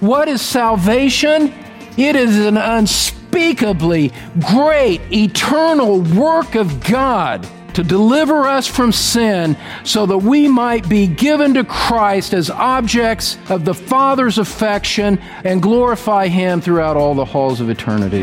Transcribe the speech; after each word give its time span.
What 0.00 0.28
is 0.28 0.40
salvation? 0.40 1.52
It 1.96 2.14
is 2.14 2.38
an 2.46 2.56
unspeakably 2.56 4.12
great, 4.48 5.00
eternal 5.12 6.02
work 6.02 6.54
of 6.54 6.84
God 6.84 7.48
to 7.74 7.82
deliver 7.82 8.46
us 8.46 8.68
from 8.68 8.92
sin 8.92 9.56
so 9.82 10.06
that 10.06 10.18
we 10.18 10.46
might 10.46 10.88
be 10.88 11.08
given 11.08 11.54
to 11.54 11.64
Christ 11.64 12.32
as 12.32 12.48
objects 12.48 13.38
of 13.50 13.64
the 13.64 13.74
Father's 13.74 14.38
affection 14.38 15.18
and 15.42 15.60
glorify 15.60 16.28
Him 16.28 16.60
throughout 16.60 16.96
all 16.96 17.14
the 17.14 17.24
halls 17.24 17.60
of 17.60 17.68
eternity. 17.68 18.22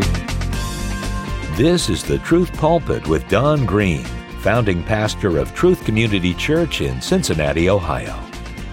This 1.56 1.90
is 1.90 2.04
the 2.04 2.20
Truth 2.20 2.54
Pulpit 2.54 3.06
with 3.08 3.28
Don 3.28 3.66
Green, 3.66 4.04
founding 4.40 4.82
pastor 4.84 5.38
of 5.38 5.54
Truth 5.54 5.84
Community 5.84 6.34
Church 6.34 6.80
in 6.80 7.02
Cincinnati, 7.02 7.70
Ohio. 7.70 8.14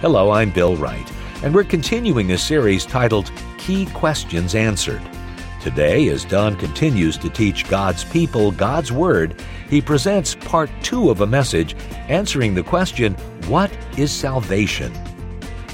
Hello, 0.00 0.30
I'm 0.30 0.50
Bill 0.50 0.76
Wright, 0.76 1.11
and 1.42 1.52
we're 1.52 1.64
continuing 1.64 2.30
a 2.32 2.38
series 2.38 2.86
titled 2.86 3.32
Key 3.58 3.86
Questions 3.86 4.54
Answered. 4.54 5.02
Today, 5.60 6.08
as 6.08 6.24
Don 6.24 6.54
continues 6.56 7.18
to 7.18 7.28
teach 7.28 7.68
God's 7.68 8.04
people 8.04 8.52
God's 8.52 8.92
Word, 8.92 9.40
he 9.68 9.80
presents 9.80 10.36
part 10.36 10.70
two 10.82 11.10
of 11.10 11.20
a 11.20 11.26
message 11.26 11.74
answering 12.08 12.54
the 12.54 12.62
question, 12.62 13.14
What 13.48 13.76
is 13.98 14.12
salvation? 14.12 14.92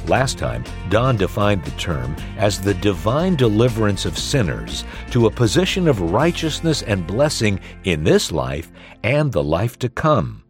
Last 0.07 0.39
time, 0.39 0.65
Don 0.89 1.19
defined 1.19 1.65
the 1.65 1.71
term 1.73 2.17
as 2.39 2.61
the 2.61 2.75
divine 2.75 3.37
deliverance 3.37 4.07
of 4.07 4.19
sinners 4.19 4.85
to 5.11 5.27
a 5.27 5.31
position 5.31 5.87
of 5.87 6.01
righteousness 6.01 6.83
and 6.83 7.07
blessing 7.07 7.61
in 7.85 8.05
this 8.05 8.33
life 8.33 8.73
and 9.03 9.31
the 9.31 9.45
life 9.45 9.79
to 9.81 9.91
come. 9.91 10.43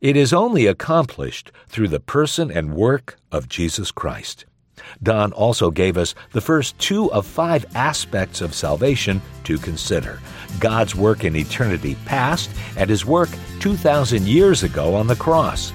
It 0.00 0.16
is 0.16 0.32
only 0.32 0.66
accomplished 0.66 1.50
through 1.66 1.88
the 1.88 1.98
person 1.98 2.52
and 2.52 2.74
work 2.74 3.18
of 3.32 3.48
Jesus 3.48 3.90
Christ. 3.90 4.44
Don 5.02 5.32
also 5.32 5.72
gave 5.72 5.96
us 5.96 6.14
the 6.30 6.40
first 6.40 6.78
two 6.78 7.10
of 7.10 7.26
five 7.26 7.66
aspects 7.74 8.40
of 8.40 8.54
salvation 8.54 9.20
to 9.42 9.58
consider 9.58 10.20
God's 10.60 10.94
work 10.94 11.24
in 11.24 11.34
eternity 11.34 11.96
past 12.04 12.48
and 12.76 12.88
his 12.88 13.04
work 13.04 13.28
2,000 13.58 14.24
years 14.28 14.62
ago 14.62 14.94
on 14.94 15.08
the 15.08 15.16
cross. 15.16 15.72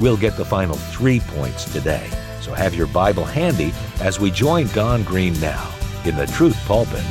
We'll 0.00 0.16
get 0.16 0.36
the 0.36 0.44
final 0.44 0.76
three 0.76 1.18
points 1.18 1.64
today, 1.72 2.08
so 2.42 2.54
have 2.54 2.76
your 2.76 2.86
Bible 2.86 3.24
handy 3.24 3.72
as 4.00 4.20
we 4.20 4.30
join 4.30 4.68
Don 4.68 5.02
Green 5.02 5.38
now 5.40 5.68
in 6.04 6.16
the 6.16 6.26
Truth 6.28 6.56
Pulpit. 6.66 7.02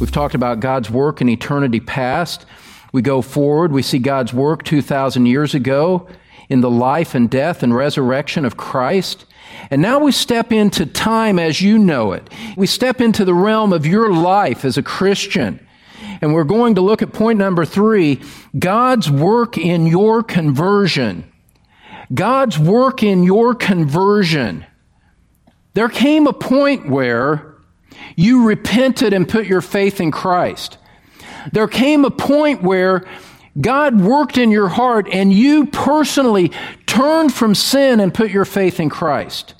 We've 0.00 0.10
talked 0.10 0.34
about 0.34 0.58
God's 0.58 0.90
work 0.90 1.20
in 1.20 1.28
eternity 1.28 1.78
past. 1.78 2.44
We 2.98 3.02
go 3.02 3.22
forward, 3.22 3.70
we 3.70 3.82
see 3.82 4.00
God's 4.00 4.34
work 4.34 4.64
2,000 4.64 5.26
years 5.26 5.54
ago 5.54 6.08
in 6.48 6.62
the 6.62 6.68
life 6.68 7.14
and 7.14 7.30
death 7.30 7.62
and 7.62 7.72
resurrection 7.72 8.44
of 8.44 8.56
Christ. 8.56 9.24
And 9.70 9.80
now 9.80 10.00
we 10.00 10.10
step 10.10 10.50
into 10.50 10.84
time 10.84 11.38
as 11.38 11.62
you 11.62 11.78
know 11.78 12.10
it. 12.10 12.28
We 12.56 12.66
step 12.66 13.00
into 13.00 13.24
the 13.24 13.34
realm 13.34 13.72
of 13.72 13.86
your 13.86 14.12
life 14.12 14.64
as 14.64 14.76
a 14.76 14.82
Christian. 14.82 15.64
And 16.20 16.34
we're 16.34 16.42
going 16.42 16.74
to 16.74 16.80
look 16.80 17.00
at 17.00 17.12
point 17.12 17.38
number 17.38 17.64
three 17.64 18.20
God's 18.58 19.08
work 19.08 19.56
in 19.56 19.86
your 19.86 20.24
conversion. 20.24 21.22
God's 22.12 22.58
work 22.58 23.04
in 23.04 23.22
your 23.22 23.54
conversion. 23.54 24.66
There 25.74 25.88
came 25.88 26.26
a 26.26 26.32
point 26.32 26.90
where 26.90 27.54
you 28.16 28.44
repented 28.44 29.12
and 29.12 29.28
put 29.28 29.46
your 29.46 29.60
faith 29.60 30.00
in 30.00 30.10
Christ. 30.10 30.77
There 31.52 31.68
came 31.68 32.04
a 32.04 32.10
point 32.10 32.62
where 32.62 33.04
God 33.60 34.00
worked 34.00 34.38
in 34.38 34.50
your 34.50 34.68
heart 34.68 35.08
and 35.10 35.32
you 35.32 35.66
personally 35.66 36.52
turned 36.86 37.32
from 37.32 37.54
sin 37.54 38.00
and 38.00 38.14
put 38.14 38.30
your 38.30 38.44
faith 38.44 38.78
in 38.80 38.88
Christ. 38.88 39.54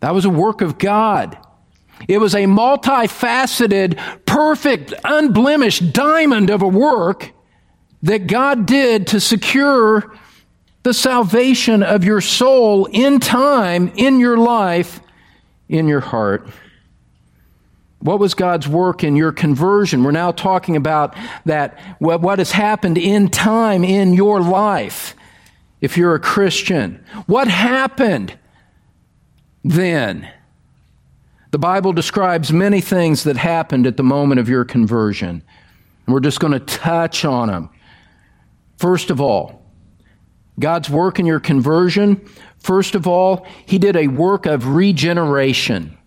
That 0.00 0.14
was 0.14 0.24
a 0.24 0.30
work 0.30 0.60
of 0.60 0.78
God. 0.78 1.38
It 2.08 2.18
was 2.18 2.34
a 2.34 2.44
multifaceted, 2.44 3.98
perfect, 4.24 4.94
unblemished 5.04 5.92
diamond 5.92 6.50
of 6.50 6.62
a 6.62 6.68
work 6.68 7.32
that 8.02 8.26
God 8.26 8.66
did 8.66 9.08
to 9.08 9.20
secure 9.20 10.16
the 10.82 10.94
salvation 10.94 11.82
of 11.82 12.04
your 12.04 12.22
soul 12.22 12.86
in 12.86 13.20
time, 13.20 13.92
in 13.96 14.18
your 14.18 14.38
life, 14.38 15.00
in 15.68 15.86
your 15.86 16.00
heart. 16.00 16.48
What 18.00 18.18
was 18.18 18.32
God's 18.34 18.66
work 18.66 19.04
in 19.04 19.14
your 19.14 19.30
conversion? 19.30 20.02
We're 20.02 20.10
now 20.10 20.32
talking 20.32 20.74
about 20.74 21.14
that, 21.44 21.78
what 21.98 22.38
has 22.38 22.52
happened 22.52 22.96
in 22.96 23.28
time 23.28 23.84
in 23.84 24.14
your 24.14 24.40
life 24.40 25.14
if 25.80 25.96
you're 25.96 26.14
a 26.14 26.20
Christian. 26.20 27.04
What 27.26 27.48
happened 27.48 28.36
then? 29.62 30.30
The 31.50 31.58
Bible 31.58 31.92
describes 31.92 32.52
many 32.52 32.80
things 32.80 33.24
that 33.24 33.36
happened 33.36 33.86
at 33.86 33.96
the 33.96 34.02
moment 34.02 34.40
of 34.40 34.48
your 34.48 34.64
conversion. 34.64 35.42
And 36.06 36.14
We're 36.14 36.20
just 36.20 36.40
going 36.40 36.52
to 36.52 36.60
touch 36.60 37.24
on 37.24 37.48
them. 37.48 37.70
First 38.78 39.10
of 39.10 39.20
all, 39.20 39.62
God's 40.58 40.88
work 40.88 41.18
in 41.18 41.26
your 41.26 41.40
conversion, 41.40 42.24
first 42.58 42.94
of 42.94 43.06
all, 43.06 43.46
He 43.66 43.78
did 43.78 43.96
a 43.96 44.06
work 44.06 44.46
of 44.46 44.68
regeneration. 44.68 45.98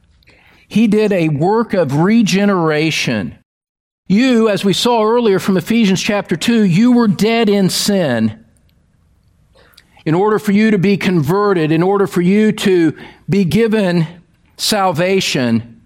He 0.73 0.88
did 0.88 1.13
a 1.13 1.29
work 1.29 1.75
of 1.75 1.97
regeneration. 1.97 3.38
You, 4.07 4.50
as 4.50 4.66
we 4.66 4.73
saw 4.73 5.03
earlier 5.03 5.38
from 5.38 5.56
Ephesians 5.56 6.01
chapter 6.01 6.35
2, 6.35 6.63
you 6.63 6.94
were 6.94 7.07
dead 7.07 7.47
in 7.47 7.69
sin. 7.69 8.44
In 10.03 10.16
order 10.16 10.39
for 10.39 10.51
you 10.51 10.72
to 10.72 10.79
be 10.79 10.97
converted, 10.97 11.72
in 11.72 11.84
order 11.84 12.07
for 12.07 12.22
you 12.22 12.51
to 12.53 12.97
be 13.29 13.45
given 13.45 14.07
salvation, 14.57 15.79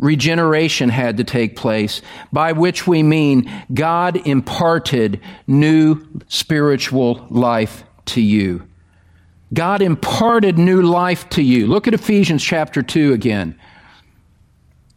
regeneration 0.00 0.88
had 0.88 1.18
to 1.18 1.24
take 1.24 1.54
place, 1.54 2.02
by 2.32 2.50
which 2.50 2.88
we 2.88 3.04
mean 3.04 3.48
God 3.72 4.26
imparted 4.26 5.20
new 5.46 6.04
spiritual 6.26 7.24
life 7.30 7.84
to 8.06 8.20
you. 8.20 8.66
God 9.54 9.80
imparted 9.80 10.58
new 10.58 10.82
life 10.82 11.28
to 11.28 11.42
you. 11.42 11.68
Look 11.68 11.86
at 11.86 11.94
Ephesians 11.94 12.42
chapter 12.42 12.82
2 12.82 13.12
again. 13.12 13.56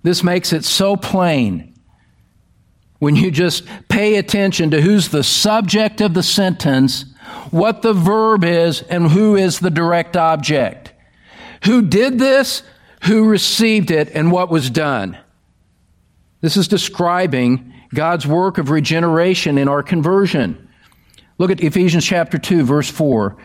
This 0.04 0.24
makes 0.24 0.54
it 0.54 0.66
so 0.66 0.96
plain 0.96 1.74
when 3.00 3.16
you 3.16 3.32
just 3.32 3.66
pay 3.90 4.18
attention 4.18 4.72
to 4.72 4.82
who's 4.82 5.10
the 5.10 5.24
subject 5.24 6.02
of 6.02 6.14
the 6.14 6.24
sentence, 6.24 7.06
what 7.50 7.82
the 7.82 7.94
verb 7.94 8.44
is, 8.44 8.82
and 8.84 9.10
who 9.10 9.36
is 9.36 9.60
the 9.60 9.72
direct 9.72 10.16
object. 10.16 10.94
Who 11.66 11.82
did 11.82 12.20
this, 12.20 12.64
who 13.04 13.28
received 13.28 13.90
it, 13.90 14.10
and 14.14 14.32
what 14.32 14.50
was 14.50 14.70
done. 14.70 15.18
This 16.42 16.58
is 16.58 16.68
describing 16.68 17.74
God's 17.94 18.26
work 18.28 18.58
of 18.58 18.70
regeneration 18.70 19.58
in 19.58 19.68
our 19.68 19.84
conversion. 19.84 20.70
Look 21.38 21.52
at 21.52 21.62
Ephesians 21.62 22.06
chapter 22.06 22.38
2, 22.38 22.64
verse 22.64 22.90
4. 22.90 23.36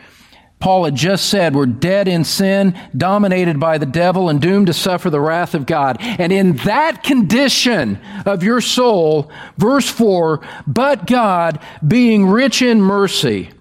Paul 0.59 0.85
had 0.85 0.95
just 0.95 1.29
said, 1.29 1.53
we're 1.53 1.67
dead 1.67 2.07
in 2.07 2.23
sin, 2.23 2.77
dominated 2.95 3.59
by 3.59 3.77
the 3.77 3.85
devil, 3.85 4.27
and 4.27 4.41
doomed 4.41 4.67
to 4.67 4.73
suffer 4.73 5.09
the 5.09 5.21
wrath 5.21 5.53
of 5.53 5.67
God. 5.67 5.97
And 5.99 6.33
in 6.33 6.55
that 6.57 7.03
condition 7.03 7.99
of 8.25 8.41
your 8.41 8.59
soul, 8.59 9.31
verse 9.57 9.87
4, 9.87 10.41
but 10.65 11.05
God, 11.05 11.59
being 11.87 12.25
rich 12.25 12.63
in 12.63 12.81
mercy, 12.81 13.51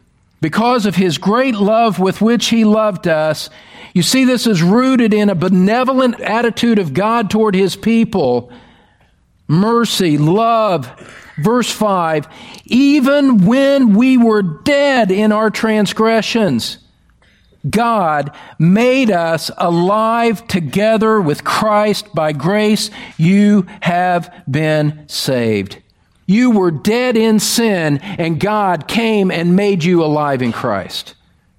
because 0.41 0.87
of 0.87 0.97
his 0.97 1.19
great 1.19 1.55
love 1.55 1.99
with 1.99 2.23
which 2.23 2.47
he 2.47 2.65
loved 2.65 3.07
us, 3.07 3.51
you 3.93 4.03
see, 4.03 4.25
this 4.25 4.47
is 4.47 4.63
rooted 4.63 5.13
in 5.13 5.29
a 5.29 5.35
benevolent 5.35 6.21
attitude 6.21 6.79
of 6.79 6.95
God 6.95 7.31
toward 7.31 7.55
his 7.55 7.77
people. 7.77 8.51
Mercy, 9.49 10.19
love. 10.19 10.91
Verse 11.39 11.71
5, 11.71 12.29
even 12.65 13.45
when 13.45 13.95
we 13.95 14.17
were 14.17 14.43
dead 14.43 15.11
in 15.11 15.33
our 15.33 15.51
transgressions, 15.51 16.79
God 17.69 18.35
made 18.59 19.11
us 19.11 19.51
alive 19.57 20.47
together 20.47 21.21
with 21.21 21.45
Christ. 21.45 22.15
By 22.15 22.33
grace, 22.33 22.91
you 23.17 23.67
have 23.81 24.33
been 24.51 25.05
saved. 25.09 25.83
You 26.27 26.51
were 26.51 26.71
dead 26.71 27.17
in 27.17 27.39
sin, 27.39 27.99
and 27.99 28.41
God 28.41 28.89
came 28.89 29.31
and 29.31 29.57
made 29.57 29.85
you 29.85 30.05
alive 30.05 30.43
in 30.43 30.53
Christ. 30.53 31.15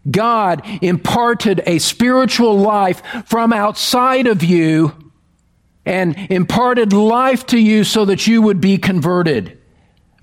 God 0.09 0.61
imparted 0.81 1.61
a 1.65 1.79
spiritual 1.79 2.57
life 2.57 3.01
from 3.25 3.51
outside 3.51 4.27
of 4.27 4.43
you 4.43 4.93
and 5.85 6.17
imparted 6.29 6.91
life 6.91 7.45
to 7.47 7.57
you 7.57 7.83
so 7.83 8.05
that 8.05 8.27
you 8.27 8.41
would 8.41 8.59
be 8.59 8.77
converted. 8.77 9.56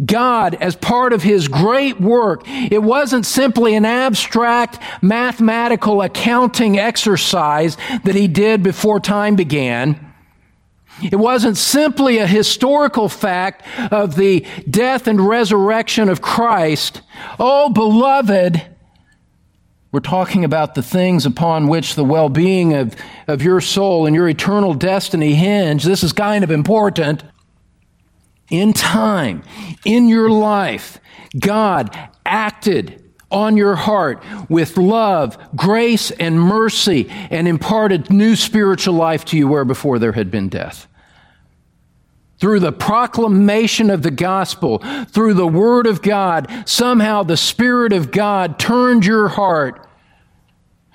God 0.05 0.55
as 0.57 0.75
part 0.75 1.13
of 1.13 1.23
His 1.23 1.49
great 1.49 2.01
work. 2.01 2.43
It 2.47 2.83
wasn't 2.83 3.27
simply 3.27 3.75
an 3.75 3.85
abstract 3.85 4.79
mathematical 5.03 6.03
accounting 6.03 6.79
exercise 6.79 7.77
that 8.05 8.15
He 8.15 8.27
did 8.27 8.63
before 8.63 8.99
time 9.01 9.37
began. 9.37 10.13
It 11.03 11.17
wasn't 11.17 11.57
simply 11.57 12.19
a 12.19 12.27
historical 12.27 13.09
fact 13.09 13.63
of 13.93 14.15
the 14.15 14.47
death 14.71 15.09
and 15.09 15.21
resurrection 15.21 16.09
of 16.09 16.23
Christ. 16.23 17.03
Oh, 17.39 17.69
beloved, 17.69 18.63
We're 19.95 20.01
talking 20.01 20.45
about 20.45 20.75
the 20.75 20.83
things 20.83 21.25
upon 21.25 21.69
which 21.69 21.95
the 21.95 22.03
well 22.03 22.29
being 22.29 22.75
of, 22.75 22.97
of 23.29 23.43
your 23.43 23.61
soul 23.61 24.07
and 24.07 24.17
your 24.17 24.29
eternal 24.29 24.75
destiny 24.75 25.35
hinge. 25.35 25.85
This 25.85 26.03
is 26.03 26.13
kind 26.13 26.43
of 26.43 26.51
important. 26.51 27.23
In 28.51 28.73
time, 28.73 29.43
in 29.85 30.09
your 30.09 30.31
life, 30.31 31.01
God 31.39 31.97
acted 32.27 33.03
on 33.31 33.57
your 33.57 33.75
heart 33.75 34.23
with 34.49 34.77
love, 34.77 35.37
grace, 35.57 36.11
and 36.13 36.41
mercy 36.41 37.09
and 37.09 37.49
imparted 37.49 38.11
new 38.11 38.37
spiritual 38.37 38.95
life 38.95 39.25
to 39.27 39.37
you 39.37 39.49
where 39.49 39.65
before 39.65 39.99
there 39.99 40.13
had 40.13 40.31
been 40.31 40.49
death. 40.49 40.87
Through 42.39 42.61
the 42.61 42.73
proclamation 42.73 43.91
of 43.91 44.03
the 44.03 44.11
gospel, 44.11 44.79
through 45.07 45.35
the 45.35 45.47
word 45.47 45.87
of 45.87 46.03
God, 46.03 46.69
somehow 46.69 47.23
the 47.23 47.37
Spirit 47.37 47.93
of 47.93 48.11
God 48.11 48.59
turned 48.59 49.07
your 49.07 49.29
heart 49.29 49.89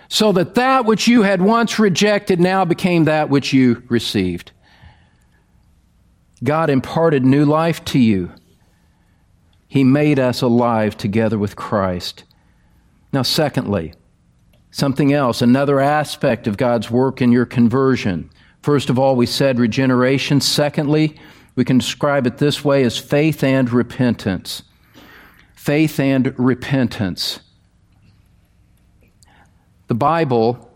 so 0.10 0.32
that 0.32 0.56
that 0.56 0.86
which 0.86 1.08
you 1.08 1.24
had 1.24 1.42
once 1.42 1.80
rejected 1.80 2.40
now 2.40 2.66
became 2.66 3.06
that 3.06 3.30
which 3.30 3.54
you 3.54 3.84
received. 3.90 4.52
God 6.44 6.70
imparted 6.70 7.26
new 7.26 7.46
life 7.46 7.84
to 7.86 8.00
you. 8.00 8.32
He 9.68 9.84
made 9.84 10.20
us 10.20 10.42
alive 10.42 10.98
together 10.98 11.38
with 11.38 11.56
Christ. 11.56 12.24
Now, 13.12 13.24
secondly, 13.24 13.94
something 14.72 15.14
else, 15.14 15.42
another 15.42 15.80
aspect 15.80 16.48
of 16.48 16.58
God's 16.58 16.90
work 16.90 17.22
in 17.22 17.32
your 17.32 17.46
conversion. 17.46 18.30
First 18.62 18.90
of 18.90 18.98
all, 18.98 19.16
we 19.16 19.26
said 19.26 19.60
regeneration. 19.60 20.42
Secondly, 20.42 21.16
we 21.56 21.66
can 21.66 21.78
describe 21.78 22.26
it 22.26 22.38
this 22.38 22.64
way 22.64 22.84
as 22.84 22.98
faith 22.98 23.44
and 23.44 23.72
repentance. 23.72 24.64
Faith 25.56 26.00
and 26.00 26.38
repentance. 26.40 27.42
The 29.88 29.96
Bible 29.96 30.72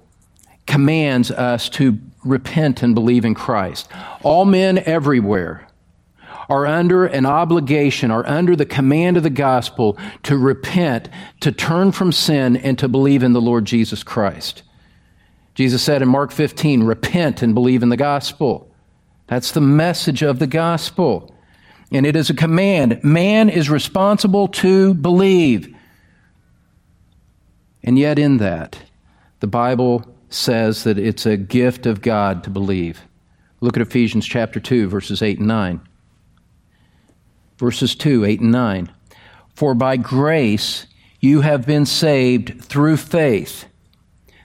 commands 0.66 1.32
us 1.32 1.70
to 1.70 2.00
repent 2.24 2.84
and 2.84 2.96
believe 2.96 3.26
in 3.26 3.36
Christ. 3.36 3.90
All 4.22 4.46
men 4.46 4.78
everywhere 4.80 5.68
are 6.50 6.68
under 6.68 7.06
an 7.06 7.26
obligation, 7.26 8.12
are 8.12 8.28
under 8.28 8.56
the 8.56 8.66
command 8.66 9.18
of 9.18 9.24
the 9.24 9.30
gospel 9.30 9.98
to 10.24 10.38
repent, 10.38 11.10
to 11.40 11.52
turn 11.52 11.92
from 11.92 12.12
sin, 12.12 12.58
and 12.58 12.78
to 12.80 12.88
believe 12.88 13.24
in 13.24 13.34
the 13.34 13.42
Lord 13.42 13.66
Jesus 13.66 14.04
Christ. 14.04 14.64
Jesus 15.56 15.84
said 15.84 16.02
in 16.02 16.10
Mark 16.10 16.32
15, 16.32 16.84
repent 16.84 17.42
and 17.42 17.54
believe 17.54 17.84
in 17.84 17.90
the 17.90 17.98
gospel. 17.98 18.70
That's 19.28 19.52
the 19.52 19.62
message 19.62 20.22
of 20.22 20.40
the 20.40 20.48
gospel. 20.48 21.34
And 21.92 22.06
it 22.06 22.16
is 22.16 22.30
a 22.30 22.34
command. 22.34 23.04
Man 23.04 23.50
is 23.50 23.70
responsible 23.70 24.48
to 24.50 24.94
believe. 24.96 25.76
And 27.84 28.00
yet, 28.00 28.18
in 28.18 28.38
that, 28.38 28.80
the 29.42 29.48
Bible 29.48 30.06
says 30.34 30.84
that 30.84 30.98
it's 30.98 31.26
a 31.26 31.38
gift 31.38 31.86
of 31.86 32.02
God 32.02 32.44
to 32.44 32.50
believe. 32.50 33.02
Look 33.62 33.78
at 33.78 33.82
Ephesians 33.82 34.26
chapter 34.26 34.60
2, 34.60 34.88
verses 34.88 35.22
8 35.22 35.40
and 35.40 35.48
9 35.48 35.82
verses 37.58 37.96
2, 37.96 38.26
8, 38.26 38.42
and 38.42 38.52
9. 38.52 38.92
For 39.56 39.74
by 39.74 39.98
grace 39.98 40.86
you 41.20 41.42
have 41.42 41.66
been 41.66 41.86
saved 41.86 42.62
through 42.62 42.98
faith. 42.98 43.66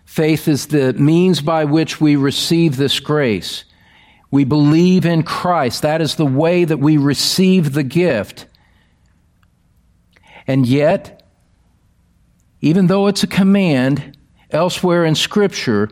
Faith 0.05 0.49
is 0.49 0.69
the 0.69 0.93
means 0.94 1.40
by 1.40 1.64
which 1.64 2.00
we 2.00 2.17
receive 2.17 2.76
this 2.76 3.00
grace. 3.00 3.64
We 4.31 4.44
believe 4.44 5.06
in 5.06 5.23
Christ. 5.23 5.82
That 5.82 6.00
is 6.00 6.17
the 6.17 6.26
way 6.26 6.64
that 6.64 6.79
we 6.79 6.96
receive 6.96 7.73
the 7.73 7.82
gift. 7.82 8.46
And 10.46 10.67
yet, 10.67 11.23
even 12.61 12.87
though 12.87 13.06
it's 13.06 13.23
a 13.23 13.29
command, 13.29 14.17
elsewhere 14.50 15.05
in 15.05 15.15
Scripture, 15.15 15.91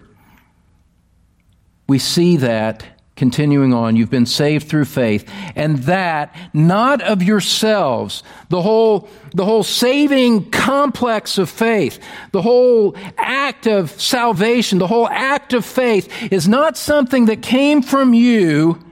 we 1.88 1.98
see 1.98 2.36
that 2.38 2.84
Continuing 3.16 3.72
on, 3.72 3.96
you've 3.96 4.10
been 4.10 4.26
saved 4.26 4.68
through 4.68 4.84
faith, 4.84 5.26
and 5.54 5.78
that 5.84 6.36
not 6.52 7.00
of 7.00 7.22
yourselves. 7.22 8.22
The 8.50 8.60
whole, 8.60 9.08
the 9.34 9.46
whole 9.46 9.62
saving 9.62 10.50
complex 10.50 11.38
of 11.38 11.48
faith, 11.48 11.98
the 12.32 12.42
whole 12.42 12.94
act 13.16 13.66
of 13.66 13.90
salvation, 13.98 14.78
the 14.78 14.86
whole 14.86 15.08
act 15.08 15.54
of 15.54 15.64
faith 15.64 16.30
is 16.30 16.46
not 16.46 16.76
something 16.76 17.24
that 17.24 17.40
came 17.40 17.80
from 17.80 18.12
you. 18.12 18.84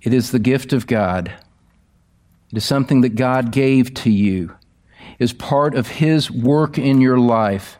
It 0.00 0.14
is 0.14 0.30
the 0.30 0.38
gift 0.38 0.72
of 0.72 0.86
God. 0.86 1.30
It 2.50 2.56
is 2.56 2.64
something 2.64 3.02
that 3.02 3.14
God 3.14 3.52
gave 3.52 3.92
to 3.92 4.10
you, 4.10 4.56
it 5.18 5.24
is 5.24 5.34
part 5.34 5.74
of 5.74 5.86
His 5.88 6.30
work 6.30 6.78
in 6.78 7.02
your 7.02 7.18
life 7.18 7.76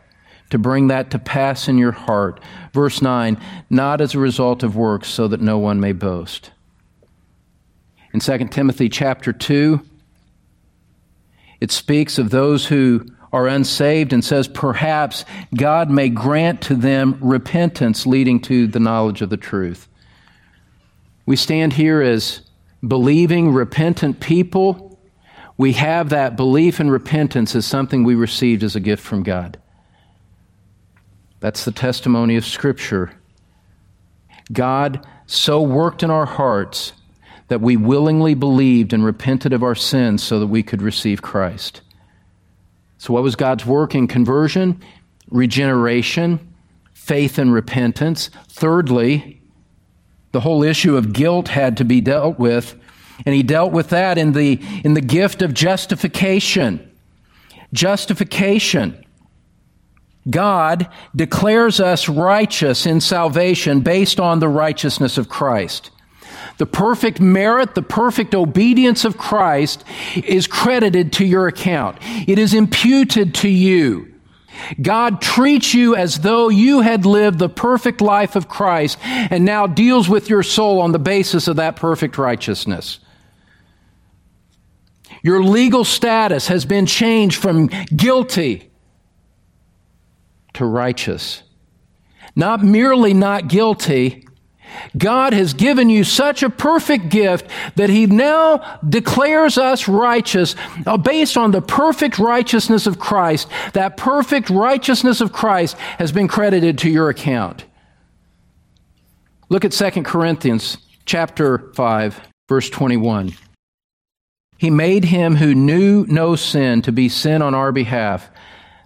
to 0.49 0.57
bring 0.57 0.87
that 0.87 1.11
to 1.11 1.19
pass 1.19 1.67
in 1.67 1.77
your 1.77 1.91
heart. 1.91 2.39
Verse 2.73 3.01
9, 3.01 3.37
not 3.69 4.01
as 4.01 4.15
a 4.15 4.19
result 4.19 4.63
of 4.63 4.75
works, 4.75 5.09
so 5.09 5.27
that 5.27 5.41
no 5.41 5.57
one 5.57 5.79
may 5.79 5.91
boast. 5.91 6.51
In 8.13 8.19
2 8.19 8.47
Timothy 8.47 8.89
chapter 8.89 9.33
2, 9.33 9.81
it 11.59 11.71
speaks 11.71 12.17
of 12.17 12.29
those 12.29 12.67
who 12.67 13.05
are 13.33 13.47
unsaved 13.47 14.13
and 14.13 14.23
says, 14.23 14.47
perhaps 14.47 15.25
God 15.55 15.89
may 15.89 16.09
grant 16.09 16.61
to 16.63 16.75
them 16.75 17.17
repentance 17.21 18.05
leading 18.05 18.39
to 18.41 18.67
the 18.67 18.79
knowledge 18.79 19.21
of 19.21 19.29
the 19.29 19.37
truth. 19.37 19.87
We 21.25 21.35
stand 21.35 21.73
here 21.73 22.01
as 22.01 22.41
believing, 22.87 23.51
repentant 23.51 24.21
people. 24.21 24.97
We 25.57 25.73
have 25.73 26.09
that 26.09 26.37
belief 26.37 26.79
and 26.79 26.89
repentance 26.91 27.55
as 27.55 27.65
something 27.65 28.03
we 28.03 28.15
received 28.15 28.63
as 28.63 28.75
a 28.75 28.79
gift 28.79 29.03
from 29.03 29.23
God. 29.23 29.59
That's 31.39 31.65
the 31.65 31.71
testimony 31.71 32.35
of 32.35 32.45
Scripture. 32.45 33.11
God 34.51 35.05
so 35.25 35.61
worked 35.61 36.03
in 36.03 36.09
our 36.09 36.25
hearts 36.25 36.93
that 37.47 37.61
we 37.61 37.77
willingly 37.77 38.33
believed 38.33 38.93
and 38.93 39.05
repented 39.05 39.53
of 39.53 39.63
our 39.63 39.75
sins 39.75 40.23
so 40.23 40.39
that 40.39 40.47
we 40.47 40.63
could 40.63 40.81
receive 40.81 41.21
Christ. 41.21 41.81
So, 42.97 43.13
what 43.13 43.23
was 43.23 43.35
God's 43.35 43.65
work 43.65 43.93
in 43.93 44.07
conversion? 44.07 44.81
Regeneration, 45.29 46.53
faith 46.93 47.37
and 47.37 47.53
repentance. 47.53 48.29
Thirdly, 48.49 49.41
the 50.31 50.39
whole 50.39 50.63
issue 50.63 50.97
of 50.97 51.13
guilt 51.13 51.49
had 51.49 51.77
to 51.77 51.85
be 51.85 52.01
dealt 52.01 52.39
with, 52.39 52.75
and 53.25 53.35
he 53.35 53.43
dealt 53.43 53.71
with 53.71 53.89
that 53.89 54.17
in 54.17 54.33
the, 54.33 54.59
in 54.83 54.93
the 54.93 55.01
gift 55.01 55.41
of 55.41 55.53
justification. 55.53 56.91
Justification. 57.71 59.05
God 60.29 60.89
declares 61.15 61.79
us 61.79 62.09
righteous 62.09 62.85
in 62.85 63.01
salvation 63.01 63.81
based 63.81 64.19
on 64.19 64.39
the 64.39 64.49
righteousness 64.49 65.17
of 65.17 65.29
Christ. 65.29 65.91
The 66.57 66.65
perfect 66.65 67.19
merit, 67.19 67.75
the 67.75 67.81
perfect 67.81 68.33
obedience 68.33 69.05
of 69.05 69.17
Christ 69.17 69.83
is 70.15 70.47
credited 70.47 71.13
to 71.13 71.25
your 71.25 71.47
account. 71.47 71.97
It 72.27 72.39
is 72.39 72.53
imputed 72.53 73.35
to 73.35 73.49
you. 73.49 74.13
God 74.81 75.21
treats 75.21 75.75
you 75.75 75.95
as 75.95 76.19
though 76.19 76.49
you 76.49 76.81
had 76.81 77.05
lived 77.05 77.37
the 77.37 77.49
perfect 77.49 78.01
life 78.01 78.35
of 78.35 78.49
Christ 78.49 78.97
and 79.03 79.45
now 79.45 79.67
deals 79.67 80.09
with 80.09 80.29
your 80.29 80.41
soul 80.41 80.81
on 80.81 80.91
the 80.91 80.99
basis 80.99 81.47
of 81.47 81.57
that 81.57 81.75
perfect 81.75 82.17
righteousness. 82.17 82.99
Your 85.21 85.43
legal 85.43 85.83
status 85.83 86.47
has 86.47 86.65
been 86.65 86.85
changed 86.85 87.39
from 87.39 87.67
guilty 87.95 88.71
to 90.57 90.65
righteous. 90.65 91.43
Not 92.35 92.63
merely 92.63 93.13
not 93.13 93.47
guilty, 93.47 94.27
God 94.97 95.33
has 95.33 95.53
given 95.53 95.89
you 95.89 96.03
such 96.03 96.43
a 96.43 96.49
perfect 96.49 97.09
gift 97.09 97.49
that 97.75 97.89
He 97.89 98.05
now 98.05 98.79
declares 98.87 99.57
us 99.57 99.87
righteous 99.87 100.55
uh, 100.85 100.97
based 100.97 101.37
on 101.37 101.51
the 101.51 101.61
perfect 101.61 102.19
righteousness 102.19 102.85
of 102.85 102.99
Christ. 102.99 103.47
That 103.73 103.97
perfect 103.97 104.49
righteousness 104.49 105.21
of 105.21 105.31
Christ 105.31 105.77
has 105.99 106.11
been 106.11 106.27
credited 106.27 106.79
to 106.79 106.89
your 106.89 107.09
account. 107.09 107.65
Look 109.49 109.63
at 109.63 109.71
2 109.71 110.03
Corinthians 110.03 110.77
chapter 111.05 111.71
5, 111.73 112.19
verse 112.49 112.69
21. 112.69 113.33
He 114.57 114.69
made 114.69 115.05
him 115.05 115.35
who 115.35 115.53
knew 115.53 116.05
no 116.07 116.35
sin 116.35 116.81
to 116.81 116.91
be 116.91 117.09
sin 117.09 117.41
on 117.41 117.53
our 117.53 117.71
behalf 117.71 118.29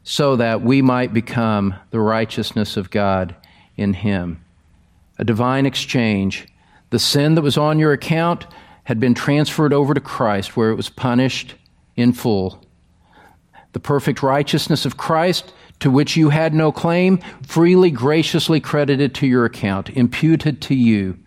so 0.04 0.36
that 0.36 0.62
we 0.62 0.82
might 0.82 1.14
become 1.14 1.76
the 1.92 2.00
righteousness 2.00 2.78
of 2.78 2.90
God 2.90 3.36
in 3.76 3.94
him. 3.94 4.44
A 5.18 5.24
divine 5.24 5.66
exchange. 5.66 6.48
The 6.90 7.00
sin 7.00 7.36
that 7.36 7.42
was 7.42 7.58
on 7.58 7.80
your 7.80 7.92
account 7.92 8.48
had 8.86 9.00
been 9.00 9.14
transferred 9.14 9.74
over 9.74 9.94
to 9.94 10.02
Christ, 10.02 10.58
where 10.58 10.72
it 10.72 10.76
was 10.76 10.90
punished 10.90 11.56
in 11.96 12.14
full. 12.14 12.64
The 13.74 13.80
perfect 13.80 14.24
righteousness 14.24 14.86
of 14.86 14.98
Christ, 14.98 15.54
to 15.80 15.92
which 15.92 16.18
you 16.18 16.30
had 16.30 16.54
no 16.54 16.72
claim, 16.72 17.20
freely, 17.44 17.92
graciously 17.92 18.60
credited 18.60 19.16
to 19.16 19.28
your 19.28 19.46
account, 19.46 19.90
imputed 19.92 20.62
to 20.64 20.76
you. 20.76 21.18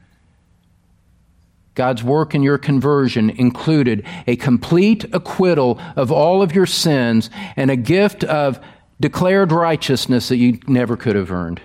God's 1.74 2.04
work 2.04 2.34
in 2.34 2.42
your 2.42 2.58
conversion 2.58 3.30
included 3.30 4.06
a 4.26 4.36
complete 4.36 5.04
acquittal 5.12 5.80
of 5.96 6.12
all 6.12 6.40
of 6.40 6.54
your 6.54 6.66
sins 6.66 7.30
and 7.56 7.70
a 7.70 7.76
gift 7.76 8.22
of 8.24 8.60
declared 9.00 9.50
righteousness 9.50 10.28
that 10.28 10.36
you 10.36 10.58
never 10.68 10.96
could 10.96 11.16
have 11.16 11.32
earned. 11.32 11.60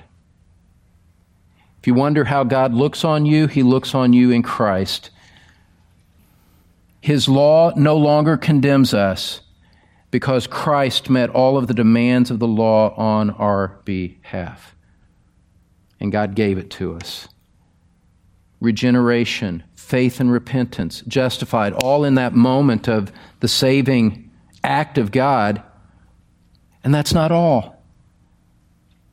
If 1.80 1.88
you 1.88 1.94
wonder 1.94 2.26
how 2.26 2.44
God 2.44 2.74
looks 2.74 3.06
on 3.06 3.26
you, 3.26 3.48
He 3.48 3.64
looks 3.64 3.94
on 3.94 4.12
you 4.12 4.32
in 4.32 4.42
Christ. 4.42 5.12
His 7.02 7.30
law 7.30 7.72
no 7.76 7.96
longer 7.96 8.36
condemns 8.36 8.94
us 8.94 9.42
because 10.12 10.48
Christ 10.48 11.10
met 11.10 11.30
all 11.30 11.58
of 11.58 11.68
the 11.68 11.74
demands 11.74 12.32
of 12.32 12.40
the 12.40 12.48
law 12.48 12.94
on 12.96 13.30
our 13.30 13.80
behalf. 13.86 14.76
And 16.00 16.12
God 16.12 16.36
gave 16.36 16.58
it 16.58 16.70
to 16.72 16.96
us. 16.96 17.28
Regeneration, 18.60 19.64
faith 19.76 20.20
and 20.20 20.32
repentance, 20.32 21.02
justified, 21.08 21.74
all 21.74 22.04
in 22.04 22.16
that 22.16 22.34
moment 22.34 22.88
of 22.88 23.12
the 23.40 23.48
saving 23.48 24.30
act 24.64 24.98
of 24.98 25.12
God. 25.12 25.64
And 26.84 26.94
that's 26.94 27.14
not 27.14 27.32
all. 27.32 27.84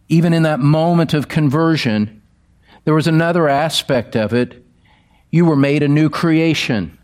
Even 0.09 0.33
in 0.33 0.43
that 0.45 0.61
moment 0.61 1.15
of 1.15 1.29
conversion, 1.29 2.23
there 2.85 2.95
was 2.95 3.07
another 3.07 3.49
aspect 3.49 4.17
of 4.17 4.33
it. 4.33 4.65
You 5.31 5.45
were 5.45 5.57
made 5.57 5.83
a 5.83 5.89
new 5.89 6.09
creation. 6.09 6.97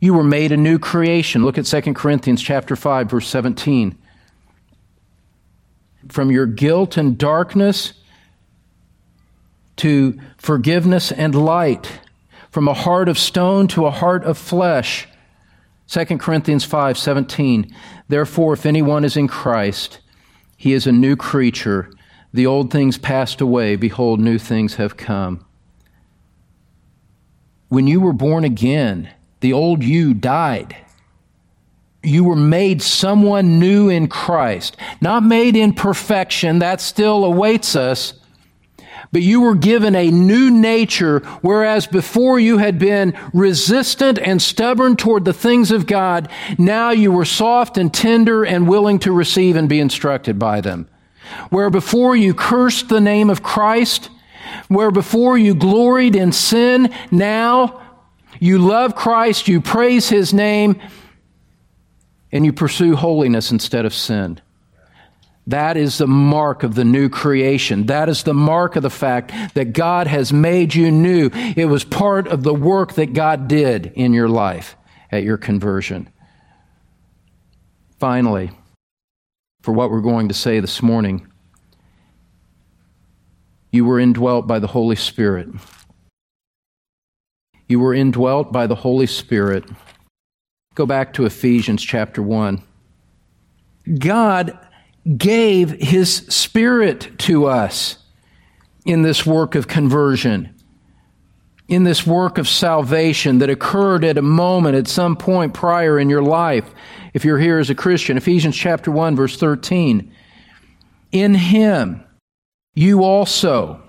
You 0.00 0.14
were 0.14 0.24
made 0.24 0.52
a 0.52 0.56
new 0.56 0.78
creation. 0.78 1.44
Look 1.44 1.58
at 1.58 1.66
2 1.66 1.94
Corinthians 1.94 2.42
chapter 2.42 2.76
5 2.76 3.10
verse 3.10 3.28
17. 3.28 3.96
From 6.08 6.30
your 6.30 6.46
guilt 6.46 6.96
and 6.96 7.16
darkness 7.16 7.92
to 9.76 10.18
forgiveness 10.36 11.10
and 11.12 11.34
light, 11.34 12.00
from 12.50 12.68
a 12.68 12.74
heart 12.74 13.08
of 13.08 13.18
stone 13.18 13.66
to 13.68 13.86
a 13.86 13.90
heart 13.90 14.24
of 14.24 14.36
flesh. 14.36 15.08
2 15.88 16.18
Corinthians 16.18 16.66
5:17 16.66 17.70
Therefore 18.08 18.54
if 18.54 18.66
anyone 18.66 19.04
is 19.04 19.16
in 19.16 19.28
Christ 19.28 20.00
he 20.56 20.72
is 20.72 20.86
a 20.86 20.92
new 20.92 21.16
creature 21.16 21.90
the 22.32 22.46
old 22.46 22.70
things 22.70 22.96
passed 22.96 23.40
away 23.40 23.76
behold 23.76 24.20
new 24.20 24.38
things 24.38 24.76
have 24.76 24.96
come 24.96 25.44
When 27.68 27.86
you 27.86 28.00
were 28.00 28.14
born 28.14 28.44
again 28.44 29.10
the 29.42 29.52
old 29.52 29.82
you 29.82 30.14
died. 30.14 30.76
You 32.04 32.24
were 32.24 32.36
made 32.36 32.80
someone 32.80 33.58
new 33.58 33.88
in 33.88 34.06
Christ, 34.06 34.76
not 35.00 35.24
made 35.24 35.56
in 35.56 35.74
perfection, 35.74 36.60
that 36.60 36.80
still 36.80 37.24
awaits 37.24 37.76
us. 37.76 38.14
But 39.12 39.20
you 39.20 39.42
were 39.42 39.54
given 39.54 39.94
a 39.94 40.10
new 40.10 40.50
nature, 40.50 41.18
whereas 41.42 41.86
before 41.86 42.40
you 42.40 42.56
had 42.58 42.78
been 42.78 43.16
resistant 43.34 44.18
and 44.18 44.40
stubborn 44.40 44.96
toward 44.96 45.26
the 45.26 45.34
things 45.34 45.70
of 45.70 45.86
God, 45.86 46.30
now 46.58 46.90
you 46.90 47.12
were 47.12 47.26
soft 47.26 47.76
and 47.76 47.92
tender 47.92 48.42
and 48.42 48.66
willing 48.66 48.98
to 49.00 49.12
receive 49.12 49.54
and 49.54 49.68
be 49.68 49.80
instructed 49.80 50.38
by 50.38 50.62
them. 50.62 50.88
Where 51.50 51.68
before 51.68 52.16
you 52.16 52.32
cursed 52.32 52.88
the 52.88 53.02
name 53.02 53.28
of 53.28 53.42
Christ, 53.42 54.08
where 54.68 54.90
before 54.90 55.36
you 55.36 55.54
gloried 55.54 56.16
in 56.16 56.32
sin, 56.32 56.92
now 57.10 57.82
you 58.40 58.58
love 58.58 58.94
Christ, 58.94 59.46
you 59.46 59.60
praise 59.60 60.08
His 60.08 60.32
name, 60.32 60.80
and 62.32 62.46
you 62.46 62.52
pursue 62.52 62.96
holiness 62.96 63.50
instead 63.50 63.84
of 63.84 63.92
sin. 63.92 64.40
That 65.46 65.76
is 65.76 65.98
the 65.98 66.06
mark 66.06 66.62
of 66.62 66.76
the 66.76 66.84
new 66.84 67.08
creation. 67.08 67.86
That 67.86 68.08
is 68.08 68.22
the 68.22 68.34
mark 68.34 68.76
of 68.76 68.82
the 68.82 68.90
fact 68.90 69.32
that 69.54 69.72
God 69.72 70.06
has 70.06 70.32
made 70.32 70.74
you 70.74 70.90
new. 70.90 71.30
It 71.32 71.66
was 71.66 71.84
part 71.84 72.28
of 72.28 72.44
the 72.44 72.54
work 72.54 72.94
that 72.94 73.12
God 73.12 73.48
did 73.48 73.92
in 73.94 74.12
your 74.12 74.28
life 74.28 74.76
at 75.10 75.24
your 75.24 75.36
conversion. 75.36 76.08
Finally, 77.98 78.50
for 79.62 79.72
what 79.72 79.90
we're 79.90 80.00
going 80.00 80.28
to 80.28 80.34
say 80.34 80.60
this 80.60 80.80
morning, 80.80 81.26
you 83.72 83.84
were 83.84 83.98
indwelt 83.98 84.46
by 84.46 84.58
the 84.58 84.66
Holy 84.68 84.96
Spirit. 84.96 85.48
You 87.68 87.80
were 87.80 87.94
indwelt 87.94 88.52
by 88.52 88.66
the 88.66 88.74
Holy 88.74 89.06
Spirit. 89.06 89.64
Go 90.74 90.86
back 90.86 91.12
to 91.14 91.26
Ephesians 91.26 91.82
chapter 91.82 92.22
1. 92.22 92.62
God 93.98 94.58
gave 95.16 95.70
His 95.70 96.16
Spirit 96.28 97.18
to 97.20 97.46
us 97.46 97.98
in 98.84 99.02
this 99.02 99.26
work 99.26 99.54
of 99.54 99.68
conversion, 99.68 100.54
in 101.68 101.84
this 101.84 102.06
work 102.06 102.38
of 102.38 102.48
salvation 102.48 103.38
that 103.38 103.50
occurred 103.50 104.04
at 104.04 104.18
a 104.18 104.22
moment, 104.22 104.76
at 104.76 104.88
some 104.88 105.16
point 105.16 105.54
prior 105.54 105.98
in 105.98 106.10
your 106.10 106.22
life, 106.22 106.72
if 107.14 107.24
you're 107.24 107.38
here 107.38 107.58
as 107.58 107.70
a 107.70 107.74
Christian. 107.74 108.16
Ephesians 108.16 108.56
chapter 108.56 108.90
1, 108.90 109.16
verse 109.16 109.36
13. 109.36 110.12
In 111.12 111.34
Him, 111.34 112.02
you 112.74 113.02
also 113.04 113.82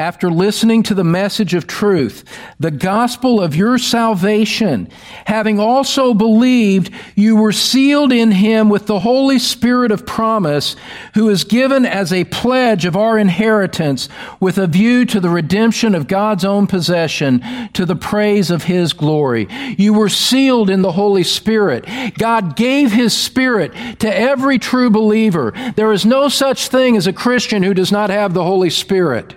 after 0.00 0.30
listening 0.30 0.82
to 0.82 0.94
the 0.94 1.04
message 1.04 1.52
of 1.52 1.66
truth, 1.66 2.24
the 2.58 2.70
gospel 2.70 3.38
of 3.38 3.54
your 3.54 3.76
salvation, 3.76 4.88
having 5.26 5.60
also 5.60 6.14
believed, 6.14 6.90
you 7.14 7.36
were 7.36 7.52
sealed 7.52 8.10
in 8.10 8.30
him 8.30 8.70
with 8.70 8.86
the 8.86 9.00
Holy 9.00 9.38
Spirit 9.38 9.92
of 9.92 10.06
promise, 10.06 10.74
who 11.12 11.28
is 11.28 11.44
given 11.44 11.84
as 11.84 12.14
a 12.14 12.24
pledge 12.24 12.86
of 12.86 12.96
our 12.96 13.18
inheritance 13.18 14.08
with 14.40 14.56
a 14.56 14.66
view 14.66 15.04
to 15.04 15.20
the 15.20 15.28
redemption 15.28 15.94
of 15.94 16.08
God's 16.08 16.46
own 16.46 16.66
possession 16.66 17.44
to 17.74 17.84
the 17.84 17.94
praise 17.94 18.50
of 18.50 18.64
his 18.64 18.94
glory. 18.94 19.48
You 19.76 19.92
were 19.92 20.08
sealed 20.08 20.70
in 20.70 20.80
the 20.80 20.92
Holy 20.92 21.24
Spirit. 21.24 21.84
God 22.16 22.56
gave 22.56 22.90
his 22.90 23.14
Spirit 23.14 23.74
to 23.98 24.08
every 24.10 24.58
true 24.58 24.88
believer. 24.88 25.52
There 25.76 25.92
is 25.92 26.06
no 26.06 26.30
such 26.30 26.68
thing 26.68 26.96
as 26.96 27.06
a 27.06 27.12
Christian 27.12 27.62
who 27.62 27.74
does 27.74 27.92
not 27.92 28.08
have 28.08 28.32
the 28.32 28.44
Holy 28.44 28.70
Spirit. 28.70 29.34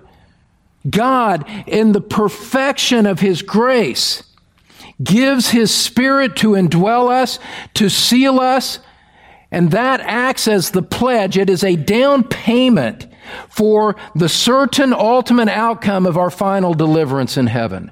God, 0.89 1.45
in 1.67 1.91
the 1.91 2.01
perfection 2.01 3.05
of 3.05 3.19
His 3.19 3.41
grace, 3.41 4.23
gives 5.03 5.49
His 5.49 5.73
Spirit 5.73 6.35
to 6.37 6.49
indwell 6.49 7.09
us, 7.09 7.39
to 7.75 7.89
seal 7.89 8.39
us, 8.39 8.79
and 9.51 9.71
that 9.71 10.01
acts 10.01 10.47
as 10.47 10.71
the 10.71 10.81
pledge. 10.81 11.37
It 11.37 11.49
is 11.49 11.63
a 11.63 11.75
down 11.75 12.23
payment 12.23 13.07
for 13.49 13.95
the 14.15 14.29
certain 14.29 14.93
ultimate 14.93 15.49
outcome 15.49 16.05
of 16.05 16.17
our 16.17 16.29
final 16.29 16.73
deliverance 16.73 17.37
in 17.37 17.47
heaven. 17.47 17.91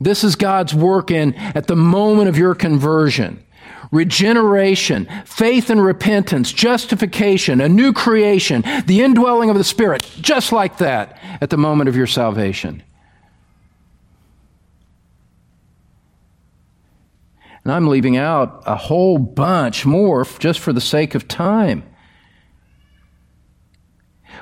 This 0.00 0.24
is 0.24 0.34
God's 0.34 0.74
work 0.74 1.10
in 1.10 1.34
at 1.34 1.68
the 1.68 1.76
moment 1.76 2.28
of 2.28 2.36
your 2.36 2.54
conversion 2.54 3.44
regeneration, 3.92 5.06
faith 5.24 5.70
and 5.70 5.84
repentance, 5.84 6.52
justification, 6.52 7.60
a 7.60 7.68
new 7.68 7.92
creation, 7.92 8.64
the 8.86 9.02
indwelling 9.02 9.50
of 9.50 9.56
the 9.56 9.62
Spirit, 9.62 10.02
just 10.20 10.50
like 10.50 10.78
that 10.78 11.18
at 11.40 11.50
the 11.50 11.56
moment 11.56 11.88
of 11.88 11.94
your 11.94 12.06
salvation. 12.06 12.82
And 17.62 17.72
I'm 17.72 17.86
leaving 17.86 18.16
out 18.16 18.64
a 18.66 18.74
whole 18.74 19.18
bunch 19.18 19.86
more 19.86 20.24
just 20.24 20.58
for 20.58 20.72
the 20.72 20.80
sake 20.80 21.14
of 21.14 21.28
time. 21.28 21.84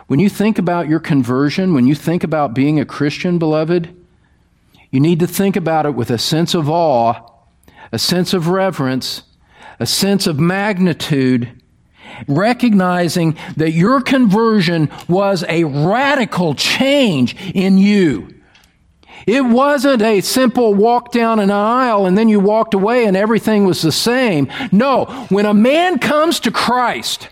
When 0.07 0.21
you 0.21 0.31
think 0.31 0.59
about 0.59 0.89
your 0.89 1.01
conversion, 1.01 1.75
when 1.75 1.87
you 1.87 1.95
think 1.95 2.25
about 2.25 2.55
being 2.55 2.81
a 2.81 2.87
Christian, 2.87 3.39
beloved, 3.39 3.95
you 4.91 5.01
need 5.01 5.21
to 5.21 5.27
think 5.27 5.57
about 5.57 5.87
it 5.87 5.95
with 5.95 6.11
a 6.11 6.19
sense 6.19 6.55
of 6.55 6.71
awe, 6.71 7.15
a 7.93 7.99
sense 7.99 8.33
of 8.33 8.49
reverence, 8.49 9.23
a 9.81 9.87
sense 9.87 10.27
of 10.27 10.39
magnitude, 10.39 11.51
recognizing 12.29 13.37
that 13.57 13.73
your 13.73 14.01
conversion 14.03 14.91
was 15.09 15.43
a 15.49 15.65
radical 15.65 16.55
change 16.55 17.35
in 17.55 17.79
you. 17.79 18.29
It 19.27 19.45
wasn't 19.45 20.03
a 20.03 20.21
simple 20.21 20.75
walk 20.75 21.13
down 21.13 21.41
an 21.41 21.51
aisle 21.51 22.07
and 22.07 22.17
then 22.17 22.29
you 22.29 22.41
walked 22.41 22.75
away 22.75 23.07
and 23.07 23.17
everything 23.17 23.65
was 23.65 23.83
the 23.83 23.93
same. 23.93 24.51
No, 24.73 25.07
when 25.31 25.47
a 25.47 25.55
man 25.55 25.99
comes 25.99 26.41
to 26.41 26.51
Christ, 26.51 27.29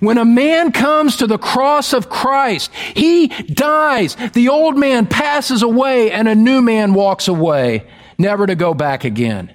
when 0.00 0.18
a 0.18 0.24
man 0.24 0.72
comes 0.72 1.16
to 1.16 1.26
the 1.26 1.38
cross 1.38 1.92
of 1.92 2.08
Christ, 2.08 2.72
he 2.94 3.28
dies. 3.28 4.16
The 4.32 4.48
old 4.48 4.76
man 4.76 5.06
passes 5.06 5.62
away 5.62 6.10
and 6.10 6.28
a 6.28 6.34
new 6.34 6.62
man 6.62 6.94
walks 6.94 7.28
away, 7.28 7.86
never 8.18 8.46
to 8.46 8.54
go 8.54 8.72
back 8.74 9.04
again. 9.04 9.52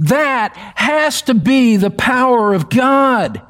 That 0.00 0.56
has 0.76 1.22
to 1.22 1.34
be 1.34 1.76
the 1.76 1.90
power 1.90 2.54
of 2.54 2.70
God. 2.70 3.42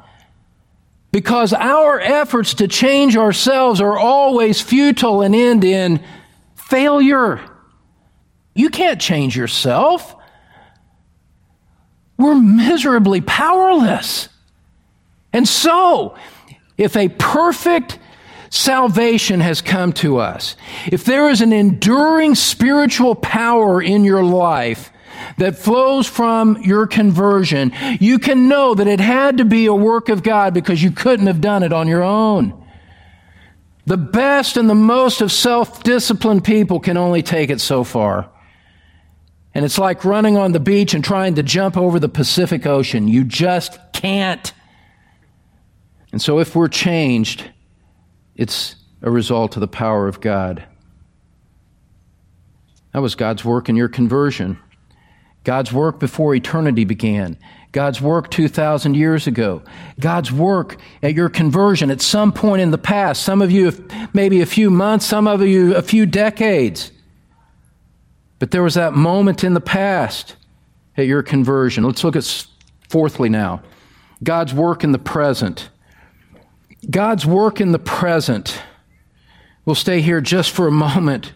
Because 1.11 1.53
our 1.53 1.99
efforts 1.99 2.55
to 2.55 2.67
change 2.67 3.15
ourselves 3.15 3.79
are 3.79 3.97
always 3.97 4.61
futile 4.61 5.21
and 5.21 5.33
end 5.33 5.63
in 5.63 6.03
failure. 6.55 7.41
You 8.53 8.69
can't 8.69 8.99
change 8.99 9.35
yourself. 9.35 10.15
We're 12.17 12.35
miserably 12.35 13.21
powerless. 13.21 14.27
And 15.33 15.47
so, 15.47 16.15
if 16.77 16.97
a 16.97 17.07
perfect 17.07 17.97
salvation 18.49 19.39
has 19.39 19.61
come 19.61 19.93
to 19.93 20.17
us, 20.17 20.57
if 20.91 21.05
there 21.05 21.29
is 21.29 21.39
an 21.39 21.53
enduring 21.53 22.35
spiritual 22.35 23.15
power 23.15 23.81
in 23.81 24.03
your 24.03 24.23
life, 24.23 24.90
that 25.41 25.57
flows 25.57 26.05
from 26.05 26.61
your 26.61 26.85
conversion, 26.85 27.73
you 27.99 28.19
can 28.19 28.47
know 28.47 28.75
that 28.75 28.85
it 28.85 28.99
had 28.99 29.39
to 29.39 29.45
be 29.45 29.65
a 29.65 29.73
work 29.73 30.07
of 30.07 30.21
God 30.21 30.53
because 30.53 30.83
you 30.83 30.91
couldn't 30.91 31.25
have 31.25 31.41
done 31.41 31.63
it 31.63 31.73
on 31.73 31.87
your 31.87 32.03
own. 32.03 32.63
The 33.87 33.97
best 33.97 34.55
and 34.55 34.69
the 34.69 34.75
most 34.75 35.19
of 35.19 35.31
self 35.31 35.81
disciplined 35.81 36.43
people 36.43 36.79
can 36.79 36.95
only 36.95 37.23
take 37.23 37.49
it 37.49 37.59
so 37.59 37.83
far. 37.83 38.29
And 39.55 39.65
it's 39.65 39.79
like 39.79 40.05
running 40.05 40.37
on 40.37 40.51
the 40.51 40.59
beach 40.59 40.93
and 40.93 41.03
trying 41.03 41.33
to 41.33 41.43
jump 41.43 41.75
over 41.75 41.99
the 41.99 42.07
Pacific 42.07 42.67
Ocean. 42.67 43.07
You 43.07 43.23
just 43.23 43.79
can't. 43.93 44.53
And 46.11 46.21
so, 46.21 46.37
if 46.37 46.55
we're 46.55 46.67
changed, 46.67 47.49
it's 48.35 48.75
a 49.01 49.09
result 49.09 49.55
of 49.55 49.61
the 49.61 49.67
power 49.67 50.07
of 50.07 50.21
God. 50.21 50.63
That 52.93 53.01
was 53.01 53.15
God's 53.15 53.43
work 53.43 53.69
in 53.69 53.75
your 53.75 53.89
conversion. 53.89 54.59
God's 55.43 55.73
work 55.73 55.99
before 55.99 56.35
eternity 56.35 56.85
began. 56.85 57.37
God's 57.71 58.01
work 58.01 58.29
2,000 58.29 58.95
years 58.95 59.27
ago. 59.27 59.61
God's 59.99 60.31
work 60.31 60.77
at 61.01 61.13
your 61.13 61.29
conversion 61.29 61.89
at 61.89 62.01
some 62.01 62.33
point 62.33 62.61
in 62.61 62.71
the 62.71 62.77
past. 62.77 63.23
Some 63.23 63.41
of 63.41 63.49
you, 63.49 63.71
maybe 64.13 64.41
a 64.41 64.45
few 64.45 64.69
months, 64.69 65.05
some 65.05 65.25
of 65.25 65.41
you, 65.41 65.75
a 65.75 65.81
few 65.81 66.05
decades. 66.05 66.91
But 68.39 68.51
there 68.51 68.63
was 68.63 68.73
that 68.73 68.93
moment 68.93 69.43
in 69.43 69.53
the 69.53 69.61
past 69.61 70.35
at 70.97 71.05
your 71.05 71.23
conversion. 71.23 71.83
Let's 71.83 72.03
look 72.03 72.15
at 72.15 72.47
fourthly 72.89 73.29
now 73.29 73.61
God's 74.23 74.53
work 74.53 74.83
in 74.83 74.91
the 74.91 74.99
present. 74.99 75.69
God's 76.89 77.25
work 77.25 77.61
in 77.61 77.71
the 77.71 77.79
present. 77.79 78.59
We'll 79.63 79.75
stay 79.75 80.01
here 80.01 80.19
just 80.19 80.51
for 80.51 80.67
a 80.67 80.71
moment. 80.71 81.33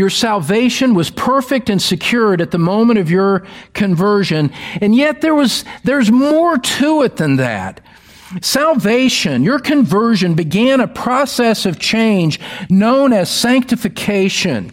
Your 0.00 0.08
salvation 0.08 0.94
was 0.94 1.10
perfect 1.10 1.68
and 1.68 1.80
secured 1.80 2.40
at 2.40 2.52
the 2.52 2.58
moment 2.58 2.98
of 2.98 3.10
your 3.10 3.46
conversion, 3.74 4.50
and 4.80 4.94
yet 4.94 5.20
there 5.20 5.34
was, 5.34 5.62
there's 5.84 6.10
more 6.10 6.56
to 6.56 7.02
it 7.02 7.18
than 7.18 7.36
that. 7.36 7.82
Salvation, 8.40 9.42
your 9.42 9.58
conversion 9.58 10.32
began 10.32 10.80
a 10.80 10.88
process 10.88 11.66
of 11.66 11.78
change 11.78 12.40
known 12.70 13.12
as 13.12 13.30
sanctification. 13.30 14.72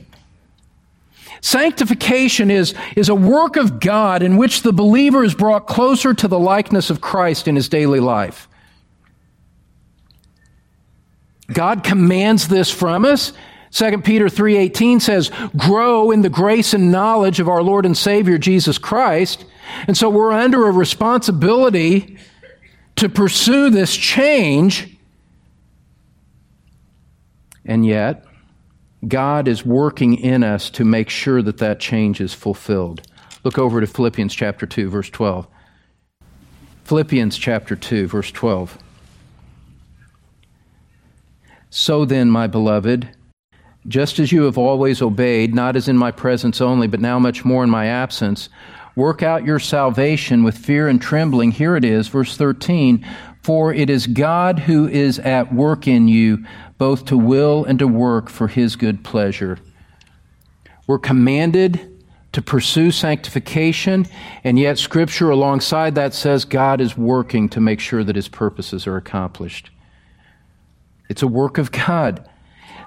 Sanctification 1.42 2.50
is, 2.50 2.74
is 2.96 3.10
a 3.10 3.16
work 3.16 3.58
of 3.58 3.82
God 3.82 4.24
in 4.24 4.38
which 4.38 4.62
the 4.62 4.72
believer 4.72 5.26
is 5.26 5.36
brought 5.36 5.68
closer 5.68 6.14
to 6.14 6.30
the 6.30 6.40
likeness 6.40 6.90
of 6.90 7.02
Christ 7.02 7.50
in 7.50 7.58
his 7.58 7.68
daily 7.68 8.00
life. 8.00 8.48
God 11.52 11.84
commands 11.84 12.48
this 12.48 12.72
from 12.72 13.04
us. 13.04 13.34
2 13.72 14.04
Peter 14.04 14.30
3:18 14.30 15.00
says, 15.00 15.30
"Grow 15.56 16.12
in 16.12 16.22
the 16.22 16.30
grace 16.30 16.74
and 16.74 16.92
knowledge 16.92 17.40
of 17.40 17.50
our 17.50 17.62
Lord 17.62 17.86
and 17.86 17.98
Savior 17.98 18.38
Jesus 18.38 18.78
Christ." 18.78 19.46
And 19.88 19.98
so 19.98 20.10
we're 20.10 20.32
under 20.32 20.68
a 20.68 20.72
responsibility 20.72 22.18
to 22.96 23.10
pursue 23.10 23.70
this 23.70 23.96
change. 23.96 24.98
And 27.66 27.86
yet, 27.86 28.26
God 29.08 29.48
is 29.48 29.66
working 29.66 30.16
in 30.16 30.44
us 30.44 30.70
to 30.72 30.86
make 30.86 31.10
sure 31.10 31.42
that 31.42 31.58
that 31.58 31.80
change 31.80 32.22
is 32.22 32.34
fulfilled. 32.34 33.02
Look 33.44 33.58
over 33.58 33.80
to 33.82 33.88
Philippians 33.88 34.34
chapter 34.34 34.66
2 34.66 34.90
verse 34.90 35.10
12. 35.10 35.48
Philippians 36.86 37.38
chapter 37.38 37.76
2 37.76 38.08
verse 38.08 38.32
12. 38.32 38.78
So 41.70 42.06
then, 42.06 42.30
my 42.32 42.48
beloved, 42.48 43.10
just 43.88 44.20
as 44.20 44.32
you 44.32 44.44
have 44.44 44.58
always 44.58 45.02
obeyed, 45.02 45.56
not 45.56 45.76
as 45.76 45.88
in 45.88 45.98
my 45.98 46.12
presence 46.12 46.62
only, 46.62 46.88
but 46.88 47.00
now 47.00 47.20
much 47.20 47.46
more 47.46 47.64
in 47.64 47.70
my 47.70 47.86
absence, 47.86 48.50
work 48.96 49.24
out 49.24 49.46
your 49.46 49.60
salvation 49.60 50.44
with 50.44 50.58
fear 50.58 50.88
and 50.88 51.02
trembling. 51.02 51.52
Here 51.52 51.76
it 51.76 51.86
is, 51.86 52.08
verse 52.08 52.36
13. 52.36 53.06
For 53.44 53.74
it 53.74 53.90
is 53.90 54.08
God 54.08 54.60
who 54.60 54.88
is 54.88 55.20
at 55.20 55.54
work 55.54 55.88
in 55.88 56.08
you, 56.08 56.46
both 56.78 57.06
to 57.06 57.18
will 57.18 57.64
and 57.64 57.80
to 57.80 57.88
work 57.88 58.30
for 58.30 58.48
his 58.48 58.76
good 58.76 59.04
pleasure. 59.04 59.58
We're 60.86 61.00
commanded 61.00 61.94
to 62.34 62.42
pursue 62.42 62.92
sanctification, 62.92 64.06
and 64.44 64.60
yet 64.60 64.78
Scripture 64.78 65.30
alongside 65.30 65.96
that 65.96 66.14
says 66.14 66.46
God 66.46 66.82
is 66.82 66.98
working 66.98 67.50
to 67.50 67.62
make 67.62 67.80
sure 67.80 68.04
that 68.04 68.16
his 68.16 68.28
purposes 68.28 68.86
are 68.86 68.98
accomplished. 68.98 69.72
It's 71.10 71.24
a 71.24 71.28
work 71.28 71.58
of 71.58 71.72
God. 71.72 72.28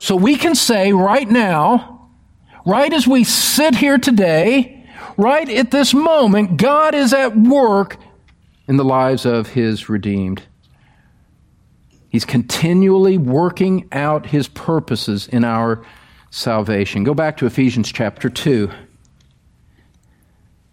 So 0.01 0.17
we 0.17 0.37
can 0.37 0.55
say 0.55 0.93
right 0.93 1.29
now, 1.29 2.09
right 2.67 2.93
as 2.93 3.07
we 3.07 3.23
sit 3.23 3.75
here 3.75 3.99
today, 3.99 4.89
right 5.17 5.49
at 5.49 5.71
this 5.71 5.93
moment, 5.93 6.57
God 6.57 6.95
is 6.95 7.13
at 7.13 7.37
work 7.37 7.99
in 8.67 8.79
the 8.79 8.85
lives 8.85 9.27
of 9.27 9.49
his 9.49 9.91
redeemed. 9.91 10.43
He's 12.09 12.25
continually 12.25 13.19
working 13.19 13.89
out 13.93 14.27
his 14.27 14.49
purposes 14.49 15.29
in 15.29 15.45
our 15.45 15.85
salvation. 16.31 17.05
Go 17.05 17.15
back 17.15 17.37
to 17.37 17.47
Ephesians 17.47 17.93
chapter 17.93 18.31
2. 18.31 18.71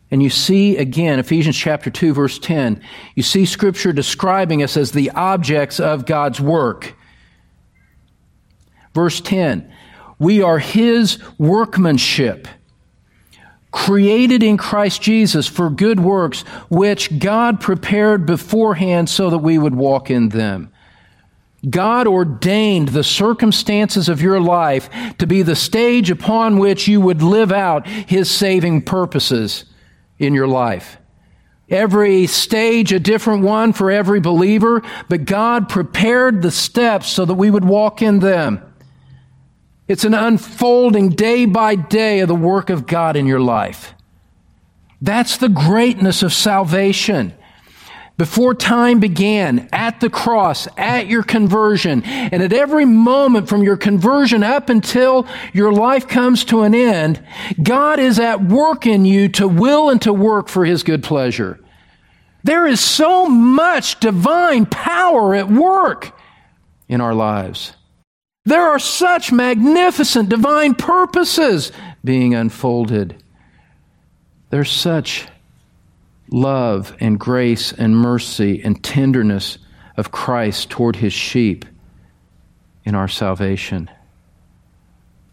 And 0.09 0.23
you 0.23 0.29
see 0.29 0.77
again, 0.77 1.19
Ephesians 1.19 1.57
chapter 1.57 1.89
2, 1.89 2.13
verse 2.13 2.39
10, 2.39 2.81
you 3.15 3.23
see 3.23 3.45
Scripture 3.45 3.91
describing 3.91 4.63
us 4.63 4.77
as 4.77 4.93
the 4.93 5.11
objects 5.11 5.81
of 5.81 6.05
God's 6.05 6.39
work. 6.39 6.93
Verse 8.97 9.21
10 9.21 9.71
We 10.17 10.41
are 10.41 10.57
His 10.57 11.19
workmanship, 11.37 12.47
created 13.69 14.41
in 14.41 14.57
Christ 14.57 15.03
Jesus 15.03 15.45
for 15.45 15.69
good 15.69 15.99
works, 15.99 16.41
which 16.67 17.19
God 17.19 17.61
prepared 17.61 18.25
beforehand 18.25 19.07
so 19.07 19.29
that 19.29 19.37
we 19.37 19.59
would 19.59 19.75
walk 19.75 20.09
in 20.09 20.29
them. 20.29 20.71
God 21.69 22.07
ordained 22.07 22.89
the 22.89 23.03
circumstances 23.03 24.09
of 24.09 24.19
your 24.19 24.41
life 24.41 24.89
to 25.19 25.27
be 25.27 25.43
the 25.43 25.55
stage 25.55 26.09
upon 26.09 26.57
which 26.57 26.87
you 26.87 26.99
would 26.99 27.21
live 27.21 27.51
out 27.51 27.85
His 27.85 28.31
saving 28.31 28.81
purposes 28.81 29.65
in 30.17 30.33
your 30.33 30.47
life. 30.47 30.97
Every 31.69 32.25
stage 32.25 32.91
a 32.91 32.99
different 32.99 33.43
one 33.43 33.73
for 33.73 33.91
every 33.91 34.21
believer, 34.21 34.81
but 35.07 35.25
God 35.25 35.69
prepared 35.69 36.41
the 36.41 36.49
steps 36.49 37.09
so 37.09 37.25
that 37.25 37.35
we 37.35 37.51
would 37.51 37.65
walk 37.65 38.01
in 38.01 38.21
them. 38.21 38.63
It's 39.87 40.03
an 40.03 40.13
unfolding 40.13 41.09
day 41.09 41.45
by 41.45 41.75
day 41.75 42.19
of 42.19 42.27
the 42.27 42.35
work 42.35 42.69
of 42.69 42.87
God 42.87 43.15
in 43.15 43.25
your 43.25 43.39
life. 43.39 43.93
That's 45.01 45.37
the 45.37 45.49
greatness 45.49 46.23
of 46.23 46.33
salvation. 46.33 47.33
Before 48.17 48.55
time 48.55 48.99
began, 48.99 49.69
at 49.71 49.99
the 49.99 50.09
cross, 50.09 50.67
at 50.75 51.05
your 51.05 51.21
conversion, 51.21 52.03
and 52.03 52.41
at 52.41 52.51
every 52.51 52.83
moment 52.83 53.47
from 53.47 53.61
your 53.61 53.77
conversion 53.77 54.41
up 54.41 54.69
until 54.69 55.27
your 55.53 55.71
life 55.71 56.07
comes 56.07 56.43
to 56.45 56.63
an 56.63 56.73
end, 56.73 57.23
God 57.61 57.99
is 57.99 58.19
at 58.19 58.43
work 58.43 58.87
in 58.87 59.05
you 59.05 59.29
to 59.29 59.47
will 59.47 59.91
and 59.91 60.01
to 60.01 60.11
work 60.11 60.47
for 60.47 60.65
His 60.65 60.81
good 60.81 61.03
pleasure. 61.03 61.59
There 62.43 62.65
is 62.65 62.79
so 62.79 63.27
much 63.27 63.99
divine 63.99 64.65
power 64.65 65.35
at 65.35 65.47
work 65.47 66.11
in 66.89 67.01
our 67.01 67.13
lives. 67.13 67.76
There 68.47 68.61
are 68.61 68.79
such 68.79 69.33
magnificent 69.33 70.29
divine 70.29 70.73
purposes 70.73 71.73
being 72.01 72.33
unfolded. 72.33 73.21
There's 74.51 74.71
such 74.71 75.27
love 76.31 76.95
and 77.01 77.19
grace 77.19 77.73
and 77.73 77.97
mercy 77.97 78.61
and 78.63 78.81
tenderness 78.81 79.57
of 79.97 80.13
Christ 80.13 80.69
toward 80.69 80.95
his 80.95 81.11
sheep 81.11 81.65
in 82.85 82.95
our 82.95 83.09
salvation. 83.09 83.89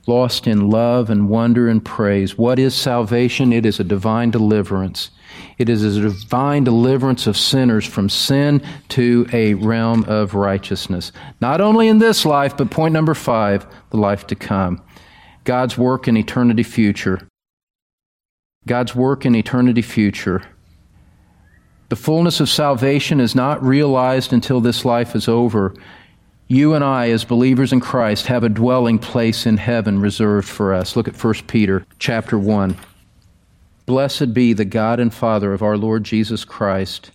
Lost 0.06 0.46
in 0.46 0.68
love 0.68 1.08
and 1.08 1.28
wonder 1.28 1.68
and 1.68 1.82
praise. 1.82 2.36
What 2.36 2.58
is 2.58 2.74
salvation? 2.74 3.52
It 3.52 3.64
is 3.64 3.80
a 3.80 3.84
divine 3.84 4.30
deliverance. 4.30 5.10
It 5.56 5.68
is 5.68 5.82
a 5.96 6.00
divine 6.00 6.64
deliverance 6.64 7.26
of 7.26 7.36
sinners 7.36 7.86
from 7.86 8.08
sin 8.08 8.62
to 8.90 9.26
a 9.32 9.54
realm 9.54 10.04
of 10.04 10.34
righteousness. 10.34 11.10
Not 11.40 11.60
only 11.60 11.88
in 11.88 11.98
this 11.98 12.26
life, 12.26 12.56
but 12.56 12.70
point 12.70 12.92
number 12.92 13.14
five, 13.14 13.66
the 13.90 13.96
life 13.96 14.26
to 14.26 14.34
come. 14.34 14.82
God's 15.44 15.78
work 15.78 16.06
in 16.06 16.16
eternity 16.16 16.62
future. 16.62 17.26
God's 18.66 18.94
work 18.94 19.24
in 19.24 19.34
eternity 19.34 19.82
future. 19.82 20.42
The 21.90 21.96
fullness 21.96 22.40
of 22.40 22.48
salvation 22.48 23.20
is 23.20 23.34
not 23.34 23.62
realized 23.62 24.32
until 24.32 24.60
this 24.60 24.84
life 24.84 25.14
is 25.14 25.28
over. 25.28 25.74
You 26.54 26.74
and 26.74 26.84
I, 26.84 27.10
as 27.10 27.24
believers 27.24 27.72
in 27.72 27.80
Christ, 27.80 28.26
have 28.28 28.44
a 28.44 28.48
dwelling 28.48 29.00
place 29.00 29.44
in 29.44 29.56
heaven 29.56 30.00
reserved 30.00 30.46
for 30.46 30.72
us. 30.72 30.94
Look 30.94 31.08
at 31.08 31.20
1 31.20 31.34
Peter 31.48 31.84
chapter 31.98 32.38
1. 32.38 32.76
Blessed 33.86 34.32
be 34.32 34.52
the 34.52 34.64
God 34.64 35.00
and 35.00 35.12
Father 35.12 35.52
of 35.52 35.64
our 35.64 35.76
Lord 35.76 36.04
Jesus 36.04 36.44
Christ, 36.44 37.10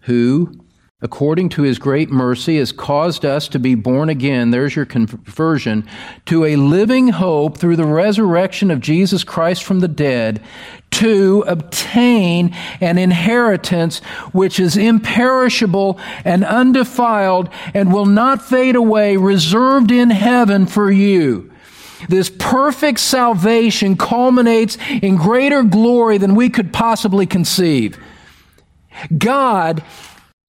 who, 0.00 0.63
according 1.04 1.50
to 1.50 1.62
his 1.62 1.78
great 1.78 2.10
mercy, 2.10 2.56
has 2.56 2.72
caused 2.72 3.26
us 3.26 3.46
to 3.46 3.58
be 3.58 3.74
born 3.74 4.08
again. 4.08 4.50
There's 4.50 4.74
your 4.74 4.86
conversion 4.86 5.86
to 6.24 6.46
a 6.46 6.56
living 6.56 7.08
hope 7.08 7.58
through 7.58 7.76
the 7.76 7.84
resurrection 7.84 8.70
of 8.70 8.80
Jesus 8.80 9.22
Christ 9.22 9.64
from 9.64 9.80
the 9.80 9.88
dead 9.88 10.42
to 10.92 11.44
obtain 11.46 12.56
an 12.80 12.96
inheritance 12.96 13.98
which 14.32 14.58
is 14.58 14.78
imperishable 14.78 16.00
and 16.24 16.42
undefiled 16.42 17.50
and 17.74 17.92
will 17.92 18.06
not 18.06 18.40
fade 18.42 18.74
away, 18.74 19.18
reserved 19.18 19.90
in 19.90 20.08
heaven 20.08 20.66
for 20.66 20.90
you. 20.90 21.52
This 22.08 22.30
perfect 22.30 23.00
salvation 23.00 23.98
culminates 23.98 24.78
in 24.88 25.16
greater 25.16 25.64
glory 25.64 26.16
than 26.16 26.34
we 26.34 26.48
could 26.48 26.72
possibly 26.72 27.26
conceive. 27.26 27.98
God 29.18 29.82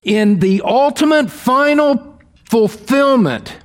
in 0.06 0.39
the 0.39 0.62
ultimate 0.63 1.30
final 1.30 2.18
fulfillment 2.46 3.58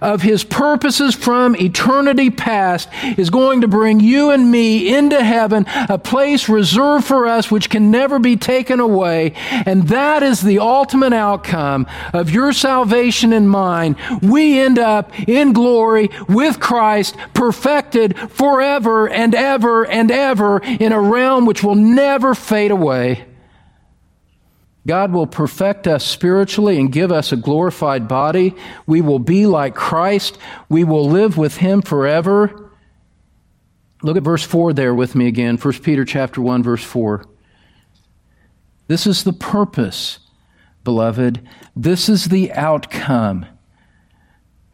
of 0.00 0.22
his 0.22 0.42
purposes 0.42 1.14
from 1.14 1.54
eternity 1.56 2.30
past 2.30 2.88
is 3.18 3.30
going 3.30 3.60
to 3.60 3.68
bring 3.68 4.00
you 4.00 4.30
and 4.30 4.50
me 4.50 4.94
into 4.94 5.22
heaven, 5.22 5.66
a 5.88 5.98
place 5.98 6.48
reserved 6.48 7.04
for 7.04 7.26
us 7.26 7.50
which 7.50 7.68
can 7.68 7.90
never 7.90 8.18
be 8.18 8.36
taken 8.36 8.80
away. 8.80 9.32
And 9.50 9.88
that 9.88 10.22
is 10.22 10.40
the 10.40 10.58
ultimate 10.60 11.12
outcome 11.12 11.86
of 12.12 12.30
your 12.30 12.52
salvation 12.52 13.32
and 13.32 13.50
mine. 13.50 13.96
We 14.22 14.58
end 14.58 14.78
up 14.78 15.16
in 15.28 15.52
glory 15.52 16.08
with 16.28 16.58
Christ, 16.58 17.16
perfected 17.34 18.18
forever 18.30 19.08
and 19.08 19.34
ever 19.34 19.86
and 19.86 20.10
ever 20.10 20.58
in 20.62 20.92
a 20.92 21.00
realm 21.00 21.44
which 21.44 21.62
will 21.62 21.74
never 21.74 22.34
fade 22.34 22.70
away. 22.70 23.26
God 24.86 25.12
will 25.12 25.26
perfect 25.26 25.88
us 25.88 26.04
spiritually 26.04 26.78
and 26.78 26.92
give 26.92 27.10
us 27.10 27.32
a 27.32 27.36
glorified 27.36 28.06
body. 28.06 28.54
We 28.86 29.00
will 29.00 29.18
be 29.18 29.44
like 29.46 29.74
Christ. 29.74 30.38
We 30.68 30.84
will 30.84 31.08
live 31.08 31.36
with 31.36 31.56
him 31.56 31.82
forever. 31.82 32.70
Look 34.02 34.16
at 34.16 34.22
verse 34.22 34.44
4 34.44 34.72
there 34.72 34.94
with 34.94 35.16
me 35.16 35.26
again. 35.26 35.56
1 35.56 35.74
Peter 35.80 36.04
chapter 36.04 36.40
1 36.40 36.62
verse 36.62 36.84
4. 36.84 37.24
This 38.86 39.08
is 39.08 39.24
the 39.24 39.32
purpose, 39.32 40.20
beloved. 40.84 41.46
This 41.74 42.08
is 42.08 42.26
the 42.26 42.52
outcome 42.52 43.46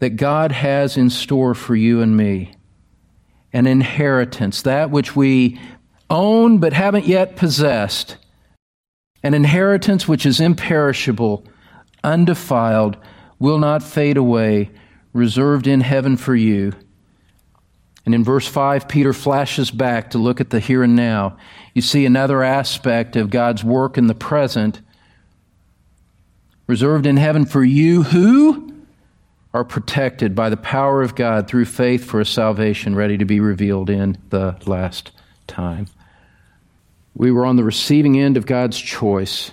that 0.00 0.16
God 0.16 0.52
has 0.52 0.98
in 0.98 1.08
store 1.08 1.54
for 1.54 1.74
you 1.74 2.02
and 2.02 2.14
me. 2.14 2.54
An 3.54 3.66
inheritance, 3.66 4.60
that 4.62 4.90
which 4.90 5.16
we 5.16 5.58
own 6.10 6.58
but 6.58 6.74
haven't 6.74 7.06
yet 7.06 7.36
possessed 7.36 8.18
an 9.22 9.34
inheritance 9.34 10.08
which 10.08 10.26
is 10.26 10.40
imperishable, 10.40 11.44
undefiled, 12.02 12.96
will 13.38 13.58
not 13.58 13.82
fade 13.82 14.16
away, 14.16 14.70
reserved 15.12 15.66
in 15.66 15.80
heaven 15.80 16.16
for 16.16 16.34
you. 16.34 16.72
And 18.04 18.14
in 18.14 18.24
verse 18.24 18.48
5, 18.48 18.88
Peter 18.88 19.12
flashes 19.12 19.70
back 19.70 20.10
to 20.10 20.18
look 20.18 20.40
at 20.40 20.50
the 20.50 20.58
here 20.60 20.82
and 20.82 20.96
now. 20.96 21.36
You 21.72 21.82
see 21.82 22.04
another 22.04 22.42
aspect 22.42 23.14
of 23.14 23.30
God's 23.30 23.62
work 23.62 23.96
in 23.96 24.08
the 24.08 24.14
present, 24.14 24.80
reserved 26.66 27.06
in 27.06 27.16
heaven 27.16 27.44
for 27.44 27.62
you 27.62 28.02
who 28.02 28.72
are 29.54 29.64
protected 29.64 30.34
by 30.34 30.48
the 30.48 30.56
power 30.56 31.02
of 31.02 31.14
God 31.14 31.46
through 31.46 31.66
faith 31.66 32.04
for 32.04 32.20
a 32.20 32.26
salvation 32.26 32.94
ready 32.94 33.18
to 33.18 33.24
be 33.24 33.38
revealed 33.38 33.90
in 33.90 34.16
the 34.30 34.56
last 34.66 35.12
time. 35.46 35.86
We 37.14 37.30
were 37.30 37.44
on 37.44 37.56
the 37.56 37.64
receiving 37.64 38.18
end 38.18 38.36
of 38.36 38.46
God's 38.46 38.78
choice. 38.78 39.52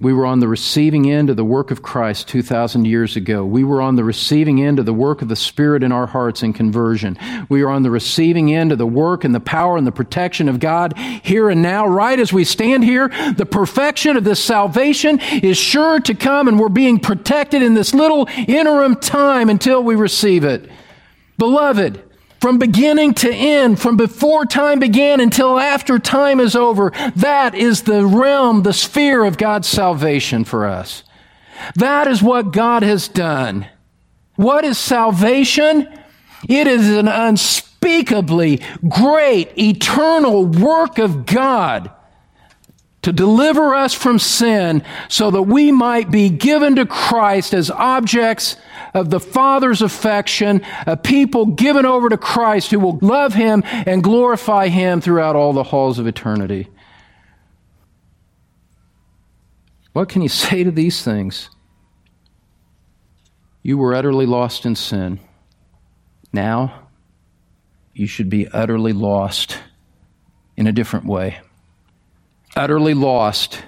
We 0.00 0.14
were 0.14 0.24
on 0.24 0.40
the 0.40 0.48
receiving 0.48 1.10
end 1.10 1.28
of 1.28 1.36
the 1.36 1.44
work 1.44 1.70
of 1.70 1.82
Christ 1.82 2.26
2,000 2.28 2.86
years 2.86 3.16
ago. 3.16 3.44
We 3.44 3.64
were 3.64 3.82
on 3.82 3.96
the 3.96 4.04
receiving 4.04 4.62
end 4.62 4.78
of 4.78 4.86
the 4.86 4.94
work 4.94 5.20
of 5.20 5.28
the 5.28 5.36
Spirit 5.36 5.82
in 5.82 5.92
our 5.92 6.06
hearts 6.06 6.42
in 6.42 6.54
conversion. 6.54 7.18
We 7.50 7.60
are 7.62 7.68
on 7.68 7.82
the 7.82 7.90
receiving 7.90 8.54
end 8.54 8.72
of 8.72 8.78
the 8.78 8.86
work 8.86 9.24
and 9.24 9.34
the 9.34 9.40
power 9.40 9.76
and 9.76 9.86
the 9.86 9.92
protection 9.92 10.48
of 10.48 10.58
God 10.58 10.96
here 10.96 11.50
and 11.50 11.60
now. 11.60 11.86
Right 11.86 12.18
as 12.18 12.32
we 12.32 12.44
stand 12.44 12.82
here, 12.82 13.08
the 13.36 13.44
perfection 13.44 14.16
of 14.16 14.24
this 14.24 14.42
salvation 14.42 15.20
is 15.20 15.58
sure 15.58 16.00
to 16.00 16.14
come, 16.14 16.48
and 16.48 16.58
we're 16.58 16.70
being 16.70 16.98
protected 16.98 17.60
in 17.60 17.74
this 17.74 17.92
little 17.92 18.26
interim 18.48 18.96
time 18.96 19.50
until 19.50 19.82
we 19.82 19.96
receive 19.96 20.44
it. 20.44 20.70
Beloved, 21.36 22.09
from 22.40 22.58
beginning 22.58 23.12
to 23.14 23.32
end, 23.32 23.78
from 23.80 23.96
before 23.96 24.46
time 24.46 24.78
began 24.78 25.20
until 25.20 25.58
after 25.58 25.98
time 25.98 26.40
is 26.40 26.56
over. 26.56 26.90
That 27.16 27.54
is 27.54 27.82
the 27.82 28.06
realm, 28.06 28.62
the 28.62 28.72
sphere 28.72 29.24
of 29.24 29.36
God's 29.36 29.68
salvation 29.68 30.44
for 30.44 30.66
us. 30.66 31.02
That 31.76 32.06
is 32.06 32.22
what 32.22 32.52
God 32.52 32.82
has 32.82 33.08
done. 33.08 33.66
What 34.36 34.64
is 34.64 34.78
salvation? 34.78 35.86
It 36.48 36.66
is 36.66 36.88
an 36.88 37.08
unspeakably 37.08 38.62
great, 38.88 39.58
eternal 39.58 40.46
work 40.46 40.98
of 40.98 41.26
God 41.26 41.90
to 43.02 43.12
deliver 43.12 43.74
us 43.74 43.94
from 43.94 44.18
sin 44.18 44.82
so 45.08 45.30
that 45.30 45.42
we 45.42 45.72
might 45.72 46.10
be 46.10 46.28
given 46.28 46.76
to 46.76 46.86
Christ 46.86 47.54
as 47.54 47.70
objects 47.70 48.56
of 48.94 49.10
the 49.10 49.20
Father's 49.20 49.82
affection, 49.82 50.62
a 50.86 50.96
people 50.96 51.46
given 51.46 51.86
over 51.86 52.08
to 52.08 52.16
Christ 52.16 52.70
who 52.70 52.80
will 52.80 52.98
love 53.00 53.34
Him 53.34 53.62
and 53.66 54.02
glorify 54.02 54.68
Him 54.68 55.00
throughout 55.00 55.36
all 55.36 55.52
the 55.52 55.62
halls 55.62 55.98
of 55.98 56.06
eternity. 56.06 56.68
What 59.92 60.08
can 60.08 60.22
you 60.22 60.28
say 60.28 60.64
to 60.64 60.70
these 60.70 61.02
things? 61.02 61.50
You 63.62 63.76
were 63.76 63.94
utterly 63.94 64.26
lost 64.26 64.64
in 64.64 64.74
sin. 64.74 65.20
Now, 66.32 66.88
you 67.92 68.06
should 68.06 68.30
be 68.30 68.48
utterly 68.48 68.92
lost 68.92 69.58
in 70.56 70.66
a 70.66 70.72
different 70.72 71.06
way. 71.06 71.40
Utterly 72.56 72.94
lost 72.94 73.62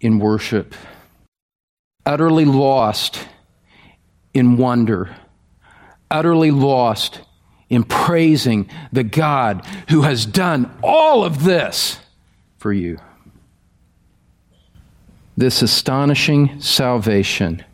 in 0.00 0.18
worship. 0.18 0.74
Utterly 2.06 2.44
lost 2.44 3.26
in 4.34 4.56
wonder, 4.56 5.14
utterly 6.10 6.50
lost 6.50 7.20
in 7.68 7.84
praising 7.84 8.68
the 8.92 9.04
God 9.04 9.66
who 9.88 10.02
has 10.02 10.26
done 10.26 10.70
all 10.82 11.24
of 11.24 11.44
this 11.44 11.98
for 12.58 12.72
you. 12.72 12.98
This 15.36 15.62
astonishing 15.62 16.60
salvation 16.60 17.64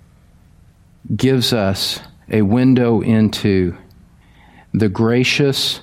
gives 1.17 1.53
us 1.53 2.01
a 2.31 2.43
window 2.43 3.01
into 3.01 3.77
the 4.73 4.89
gracious, 4.89 5.81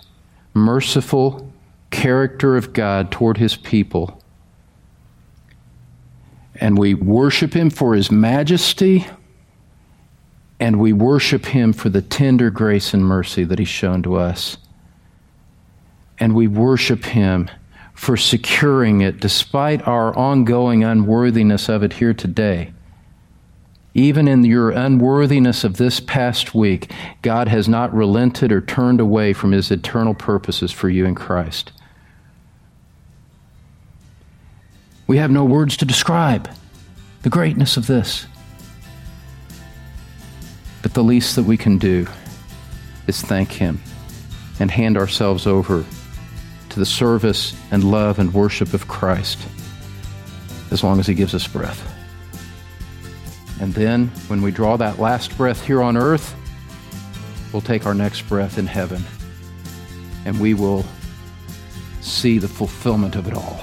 merciful 0.54 1.52
character 1.92 2.56
of 2.56 2.72
God 2.72 3.12
toward 3.12 3.38
his 3.38 3.58
people. 3.58 4.22
And 6.56 6.78
we 6.78 6.94
worship 6.94 7.54
him 7.54 7.70
for 7.70 7.96
his 7.96 8.10
majesty 8.10 9.06
and 10.60 10.80
we 10.80 10.94
worship 10.94 11.48
Him 11.48 11.74
for 11.74 11.90
the 11.90 12.02
tender 12.02 12.50
grace 12.50 12.94
and 12.94 13.06
mercy 13.06 13.44
that 13.44 13.60
He's 13.60 13.68
shown 13.68 14.02
to 14.04 14.16
us. 14.16 14.58
And 16.20 16.34
we 16.34 16.48
worship 16.48 17.06
Him 17.06 17.50
for 17.94 18.18
securing 18.18 19.02
it 19.02 19.20
despite 19.20 19.86
our 19.88 20.16
ongoing 20.16 20.84
unworthiness 20.84 21.70
of 21.70 21.84
it 21.84 21.94
here 21.94 22.14
today. 22.14 22.72
Even 23.94 24.28
in 24.28 24.44
your 24.44 24.72
unworthiness 24.72 25.64
of 25.64 25.78
this 25.78 26.02
past 26.02 26.54
week, 26.54 26.92
God 27.22 27.48
has 27.48 27.70
not 27.70 27.94
relented 27.94 28.52
or 28.52 28.60
turned 28.60 29.00
away 29.00 29.32
from 29.32 29.54
His 29.54 29.72
eternal 29.72 30.14
purposes 30.14 30.72
for 30.72 30.90
you 30.90 31.06
in 31.06 31.16
Christ. 31.16 31.72
We 35.08 35.18
have 35.18 35.32
no 35.32 35.46
words 35.46 35.78
to 35.78 35.86
describe 35.86 36.50
the 37.22 37.30
greatness 37.30 37.78
of 37.78 37.88
this. 37.88 38.26
But 40.86 40.94
the 40.94 41.04
least 41.04 41.36
that 41.36 41.46
we 41.46 41.58
can 41.58 41.80
do 41.80 42.06
is 43.08 43.20
thank 43.20 43.52
Him 43.52 43.82
and 44.60 44.70
hand 44.70 44.98
ourselves 44.98 45.48
over 45.48 45.84
to 46.70 46.80
the 46.80 46.86
service 46.86 47.60
and 47.72 47.84
love 47.84 48.20
and 48.20 48.32
worship 48.32 48.72
of 48.72 48.88
Christ 48.88 49.40
as 50.70 50.84
long 50.84 51.00
as 51.00 51.08
He 51.08 51.16
gives 51.16 51.34
us 51.34 51.48
breath. 51.48 51.92
And 53.60 53.74
then, 53.74 54.10
when 54.28 54.44
we 54.44 54.52
draw 54.52 54.78
that 54.78 55.00
last 55.00 55.36
breath 55.36 55.66
here 55.66 55.82
on 55.82 55.98
earth, 55.98 56.36
we'll 57.52 57.64
take 57.64 57.88
our 57.88 57.96
next 57.96 58.22
breath 58.30 58.60
in 58.60 58.68
heaven 58.68 59.04
and 60.24 60.40
we 60.40 60.54
will 60.54 60.86
see 62.02 62.38
the 62.38 62.48
fulfillment 62.48 63.16
of 63.16 63.26
it 63.28 63.34
all. 63.34 63.60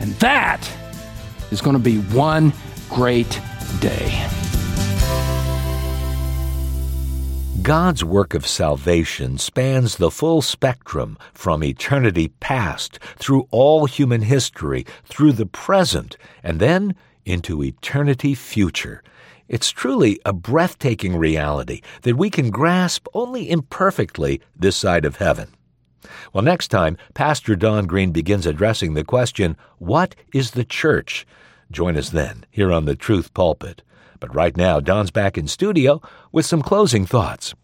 And 0.00 0.12
that 0.14 0.66
is 1.50 1.60
going 1.60 1.76
to 1.76 1.82
be 1.82 1.98
one 1.98 2.54
great 2.88 3.38
day. 3.80 4.26
God's 7.68 8.02
work 8.02 8.32
of 8.32 8.46
salvation 8.46 9.36
spans 9.36 9.96
the 9.96 10.10
full 10.10 10.40
spectrum 10.40 11.18
from 11.34 11.62
eternity 11.62 12.28
past 12.40 12.98
through 13.16 13.46
all 13.50 13.84
human 13.84 14.22
history, 14.22 14.86
through 15.04 15.32
the 15.32 15.44
present, 15.44 16.16
and 16.42 16.60
then 16.60 16.94
into 17.26 17.62
eternity 17.62 18.34
future. 18.34 19.02
It's 19.48 19.70
truly 19.70 20.18
a 20.24 20.32
breathtaking 20.32 21.16
reality 21.16 21.82
that 22.04 22.16
we 22.16 22.30
can 22.30 22.48
grasp 22.48 23.06
only 23.12 23.50
imperfectly 23.50 24.40
this 24.56 24.78
side 24.78 25.04
of 25.04 25.16
heaven. 25.16 25.48
Well, 26.32 26.44
next 26.44 26.68
time, 26.68 26.96
Pastor 27.12 27.54
Don 27.54 27.86
Green 27.86 28.12
begins 28.12 28.46
addressing 28.46 28.94
the 28.94 29.04
question, 29.04 29.58
What 29.76 30.14
is 30.32 30.52
the 30.52 30.64
church? 30.64 31.26
Join 31.70 31.98
us 31.98 32.08
then, 32.08 32.46
here 32.50 32.72
on 32.72 32.86
the 32.86 32.96
Truth 32.96 33.34
Pulpit. 33.34 33.82
But 34.20 34.34
right 34.34 34.56
now, 34.56 34.80
Don's 34.80 35.10
back 35.10 35.38
in 35.38 35.48
studio 35.48 36.00
with 36.32 36.46
some 36.46 36.62
closing 36.62 37.06
thoughts. 37.06 37.54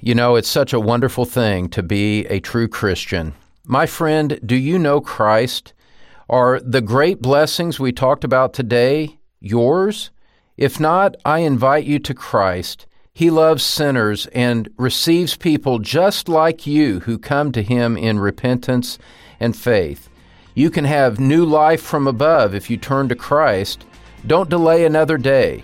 You 0.00 0.14
know, 0.14 0.36
it's 0.36 0.48
such 0.48 0.72
a 0.72 0.80
wonderful 0.80 1.24
thing 1.24 1.68
to 1.70 1.82
be 1.82 2.26
a 2.26 2.40
true 2.40 2.68
Christian. 2.68 3.34
My 3.64 3.86
friend, 3.86 4.40
do 4.44 4.56
you 4.56 4.78
know 4.78 5.00
Christ? 5.00 5.72
Are 6.28 6.60
the 6.60 6.80
great 6.80 7.22
blessings 7.22 7.78
we 7.78 7.92
talked 7.92 8.24
about 8.24 8.52
today 8.52 9.18
yours? 9.40 10.10
If 10.56 10.80
not, 10.80 11.16
I 11.24 11.38
invite 11.38 11.84
you 11.84 11.98
to 12.00 12.14
Christ. 12.14 12.86
He 13.14 13.30
loves 13.30 13.62
sinners 13.62 14.26
and 14.28 14.68
receives 14.76 15.36
people 15.36 15.78
just 15.78 16.28
like 16.28 16.66
you 16.66 17.00
who 17.00 17.18
come 17.18 17.52
to 17.52 17.62
Him 17.62 17.96
in 17.96 18.18
repentance 18.18 18.98
and 19.38 19.56
faith. 19.56 20.08
You 20.54 20.70
can 20.70 20.84
have 20.84 21.20
new 21.20 21.44
life 21.44 21.82
from 21.82 22.06
above 22.06 22.54
if 22.54 22.70
you 22.70 22.76
turn 22.76 23.08
to 23.08 23.16
Christ. 23.16 23.84
Don't 24.26 24.50
delay 24.50 24.84
another 24.84 25.18
day. 25.18 25.62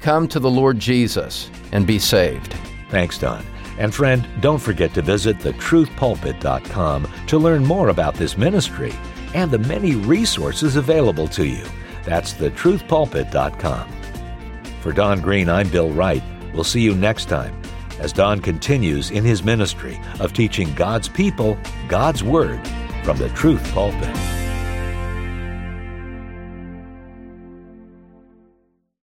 Come 0.00 0.28
to 0.28 0.40
the 0.40 0.50
Lord 0.50 0.78
Jesus 0.78 1.50
and 1.72 1.86
be 1.86 1.98
saved. 1.98 2.54
Thanks, 2.90 3.18
Don. 3.18 3.44
And 3.78 3.94
friend, 3.94 4.26
don't 4.40 4.58
forget 4.58 4.94
to 4.94 5.02
visit 5.02 5.38
thetruthpulpit.com 5.38 7.08
to 7.26 7.38
learn 7.38 7.64
more 7.64 7.88
about 7.88 8.14
this 8.14 8.36
ministry 8.36 8.92
and 9.34 9.50
the 9.50 9.58
many 9.58 9.94
resources 9.94 10.76
available 10.76 11.28
to 11.28 11.46
you. 11.46 11.64
That's 12.04 12.34
thetruthpulpit.com. 12.34 13.92
For 14.80 14.92
Don 14.92 15.20
Green, 15.20 15.48
I'm 15.48 15.68
Bill 15.68 15.90
Wright. 15.90 16.22
We'll 16.54 16.64
see 16.64 16.80
you 16.80 16.94
next 16.94 17.26
time 17.26 17.60
as 17.98 18.12
Don 18.12 18.40
continues 18.40 19.10
in 19.10 19.24
his 19.24 19.42
ministry 19.42 20.00
of 20.20 20.32
teaching 20.32 20.72
God's 20.74 21.08
people 21.08 21.58
God's 21.88 22.22
Word 22.22 22.66
from 23.04 23.18
the 23.18 23.28
Truth 23.30 23.72
Pulpit. 23.72 24.47